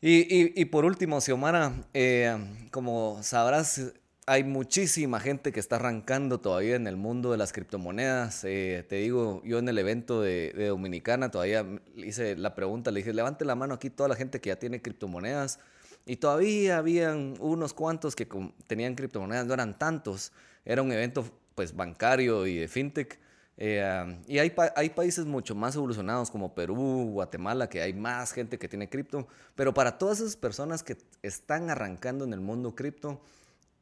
[0.00, 2.36] Y, por último, Xiomara, eh,
[2.70, 3.94] como sabrás,
[4.26, 8.44] hay muchísima gente que está arrancando todavía en el mundo de las criptomonedas.
[8.44, 11.64] Eh, te digo, yo en el evento de, Dominicana todavía
[11.96, 14.82] hice la pregunta, le dije, levante la mano aquí toda la gente que ya tiene
[14.82, 15.60] criptomonedas.
[16.06, 18.28] Y todavía habían unos cuantos que
[18.66, 20.32] tenían criptomonedas, no eran tantos.
[20.64, 21.24] Era un evento
[21.54, 23.18] pues bancario y de fintech.
[23.58, 28.58] Eh, y hay, hay países mucho más evolucionados como Perú, Guatemala, que hay más gente
[28.58, 29.26] que tiene cripto.
[29.54, 33.20] Pero para todas esas personas que están arrancando en el mundo cripto,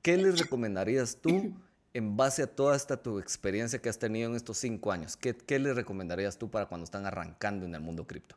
[0.05, 1.55] ¿Qué les recomendarías tú
[1.95, 5.17] en base a toda esta tu experiencia que has tenido en estos cinco años?
[5.17, 8.37] ¿Qué, qué les recomendarías tú para cuando están arrancando en el mundo cripto?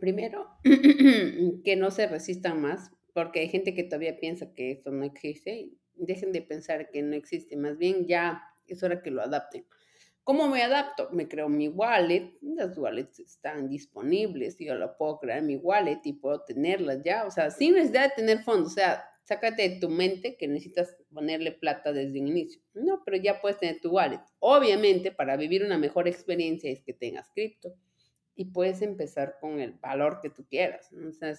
[0.00, 5.04] Primero, que no se resistan más, porque hay gente que todavía piensa que esto no
[5.04, 5.70] existe.
[5.94, 9.64] Dejen de pensar que no existe, más bien ya es hora que lo adapten.
[10.24, 11.10] ¿Cómo me adapto?
[11.12, 16.14] Me creo mi wallet, las wallets están disponibles, yo lo puedo crear mi wallet y
[16.14, 19.90] puedo tenerlas ya, o sea, sin necesidad de tener fondos, o sea, sácate de tu
[19.90, 22.62] mente que necesitas ponerle plata desde un inicio.
[22.72, 24.20] No, pero ya puedes tener tu wallet.
[24.38, 27.74] Obviamente, para vivir una mejor experiencia es que tengas cripto
[28.34, 30.90] y puedes empezar con el valor que tú quieras.
[30.92, 31.34] O sea,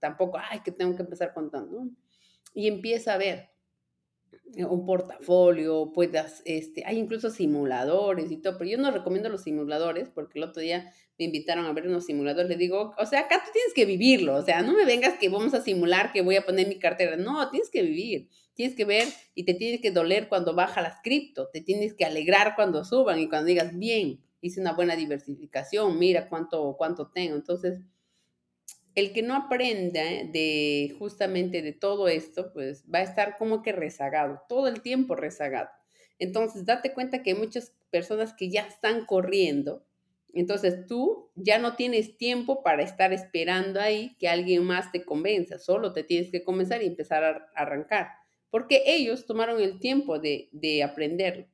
[0.00, 1.88] tampoco, ay, que tengo que empezar contando.
[2.52, 3.50] Y empieza a ver
[4.56, 10.08] un portafolio, puedas, este, hay incluso simuladores y todo, pero yo no recomiendo los simuladores
[10.08, 13.42] porque el otro día me invitaron a ver unos simuladores, le digo, o sea, acá
[13.44, 16.36] tú tienes que vivirlo, o sea, no me vengas que vamos a simular que voy
[16.36, 19.90] a poner mi cartera, no, tienes que vivir, tienes que ver y te tienes que
[19.90, 24.20] doler cuando baja las cripto, te tienes que alegrar cuando suban y cuando digas, bien,
[24.40, 27.80] hice una buena diversificación, mira cuánto, cuánto tengo, entonces
[28.94, 33.72] el que no aprenda de justamente de todo esto, pues va a estar como que
[33.72, 35.68] rezagado, todo el tiempo rezagado.
[36.18, 39.84] Entonces, date cuenta que hay muchas personas que ya están corriendo.
[40.32, 45.58] Entonces, tú ya no tienes tiempo para estar esperando ahí que alguien más te convenza.
[45.58, 48.08] Solo te tienes que comenzar y empezar a arrancar.
[48.50, 51.48] Porque ellos tomaron el tiempo de, de aprender.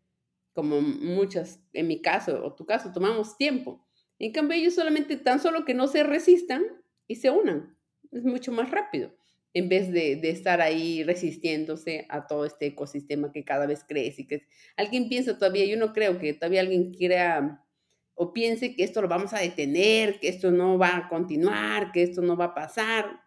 [0.53, 3.87] Como muchas, en mi caso o tu caso, tomamos tiempo.
[4.19, 6.63] En cambio, ellos solamente, tan solo que no se resistan,
[7.11, 7.77] y se unan.
[8.13, 9.11] Es mucho más rápido
[9.53, 14.43] en vez de, estar ahí resistiéndose a todo este ecosistema que cada vez crece y
[14.77, 17.67] alguien piensa todavía, yo no creo que todavía alguien quiera
[18.15, 22.05] o piense que esto lo vamos a detener, que esto no va a continuar, que
[22.05, 23.23] esto no va a pasar.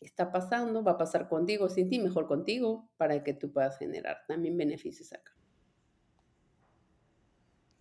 [0.00, 4.24] Está pasando, va a pasar contigo, sin ti, mejor contigo, para que tú puedas generar
[4.26, 5.32] también beneficios acá.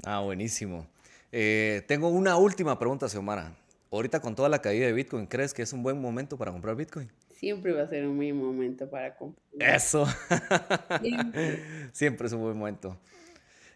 [0.03, 0.85] Ah, buenísimo.
[1.31, 3.60] Eh, tengo una última pregunta, Xiomara
[3.91, 6.75] ahorita con toda la caída de Bitcoin, ¿crees que es un buen momento para comprar
[6.75, 7.11] Bitcoin?
[7.29, 9.75] Siempre va a ser un buen momento para comprar.
[9.75, 10.05] Eso.
[11.91, 12.97] Siempre, es un buen momento.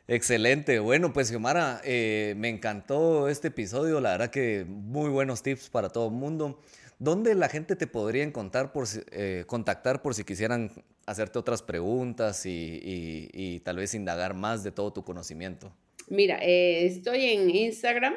[0.08, 0.80] Excelente.
[0.80, 4.00] Bueno, pues Xiomara, eh, me encantó este episodio.
[4.00, 6.62] La verdad que muy buenos tips para todo el mundo.
[7.00, 10.72] ¿Dónde la gente te podría encontrar por, eh, contactar por si quisieran
[11.06, 15.74] hacerte otras preguntas y, tal vez indagar más de todo tu conocimiento?
[16.08, 18.14] Mira, eh, estoy en Instagram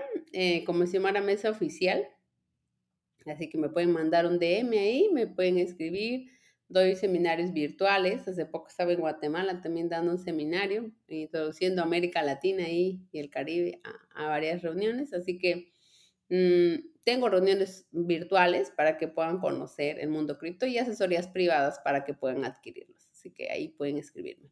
[0.65, 2.07] como Xiomara Mesa Oficial.
[3.27, 6.31] Así que me pueden mandar un DM ahí, me pueden escribir
[6.69, 8.29] doy seminarios virtuales.
[8.29, 13.81] Hace poco estaba en Guatemala también dando un seminario, introduciendo América Latina y, el Caribe
[14.15, 15.13] a, varias reuniones.
[15.13, 15.73] Así que
[16.29, 22.05] mm, tengo reuniones virtuales para que puedan conocer el mundo cripto y asesorías privadas para
[22.05, 23.09] que puedan adquirirlos.
[23.11, 24.51] Así que ahí pueden escribirme.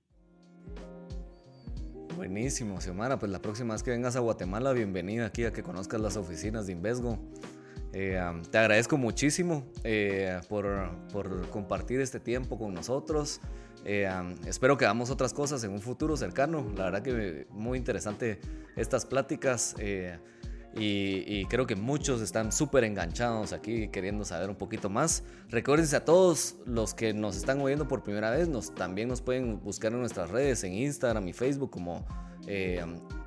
[2.16, 3.18] Buenísimo, Xiomara.
[3.18, 6.66] Pues la próxima vez que vengas a Guatemala, bienvenida aquí a que conozcas las oficinas
[6.66, 7.18] de Invesgo.
[7.92, 8.18] Eh,
[8.50, 10.90] te agradezco muchísimo eh, por,
[11.50, 13.42] compartir este tiempo con nosotros.
[13.84, 14.08] Eh,
[14.46, 16.66] espero que hagamos otras cosas en un futuro cercano.
[16.74, 18.40] La verdad que muy interesante
[18.76, 19.76] estas pláticas
[20.78, 25.22] y, creo que muchos están súper enganchados aquí queriendo saber un poquito más.
[25.48, 29.60] Recuérdense a todos los que nos están oyendo por primera vez, nos, también nos pueden
[29.62, 32.04] buscar en nuestras redes, en Instagram y Facebook como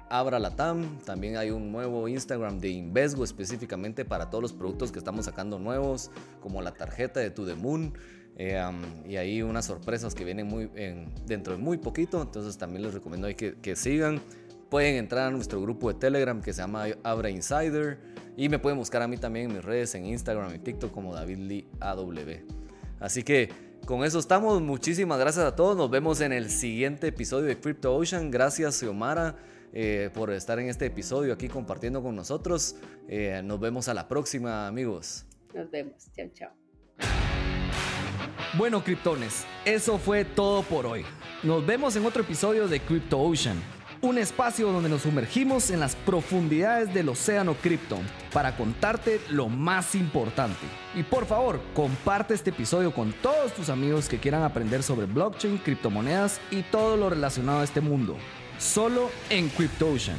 [0.09, 0.99] Abra Latam.
[0.99, 5.57] También hay un nuevo Instagram de Invesgo específicamente para todos los productos que estamos sacando
[5.57, 7.93] nuevos, como la tarjeta de To The Moon.
[8.35, 8.61] Eh,
[9.05, 12.21] y ahí unas sorpresas que vienen dentro de muy poquito.
[12.21, 14.21] Entonces también les recomiendo que sigan.
[14.69, 17.99] Pueden entrar a nuestro grupo de Telegram que se llama Abra Insider.
[18.37, 21.13] Y me pueden buscar a mí también en mis redes, en Instagram y TikTok como
[21.13, 22.15] David Lee AW.
[22.99, 23.49] Así que
[23.85, 24.61] con eso estamos.
[24.61, 25.75] Muchísimas gracias a todos.
[25.75, 28.31] Nos vemos en el siguiente episodio de Crypto Ocean.
[28.31, 29.35] Gracias, Xiomara.
[29.71, 32.75] Eh, por estar en este episodio aquí compartiendo con nosotros.
[33.07, 35.25] Eh, nos vemos a la próxima, amigos.
[35.53, 36.09] Nos vemos.
[36.15, 36.51] Chao, chao.
[38.57, 41.05] Bueno, criptones, eso fue todo por hoy.
[41.43, 43.61] Nos vemos en otro episodio de Crypto Ocean,
[44.01, 47.97] un espacio donde nos sumergimos en las profundidades del océano cripto
[48.33, 50.65] para contarte lo más importante.
[50.95, 55.57] Y por favor, comparte este episodio con todos tus amigos que quieran aprender sobre blockchain,
[55.57, 58.15] criptomonedas y todo lo relacionado a este mundo
[58.59, 60.17] solo en CryptoOcean.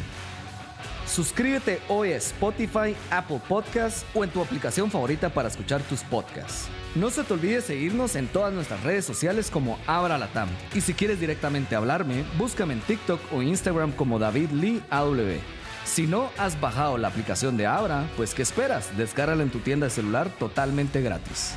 [1.07, 6.69] Suscríbete hoy a Spotify, Apple Podcasts o en tu aplicación favorita para escuchar tus podcasts.
[6.97, 10.49] No se te olvide seguirnos en todas nuestras redes sociales como Abra Latam.
[10.75, 15.39] Y si quieres directamente hablarme, búscame en TikTok o Instagram como David Lee AW.
[15.85, 18.97] Si no has bajado la aplicación de Abra, pues ¿qué esperas?
[18.97, 21.55] Descárgala en tu tienda de celular totalmente gratis.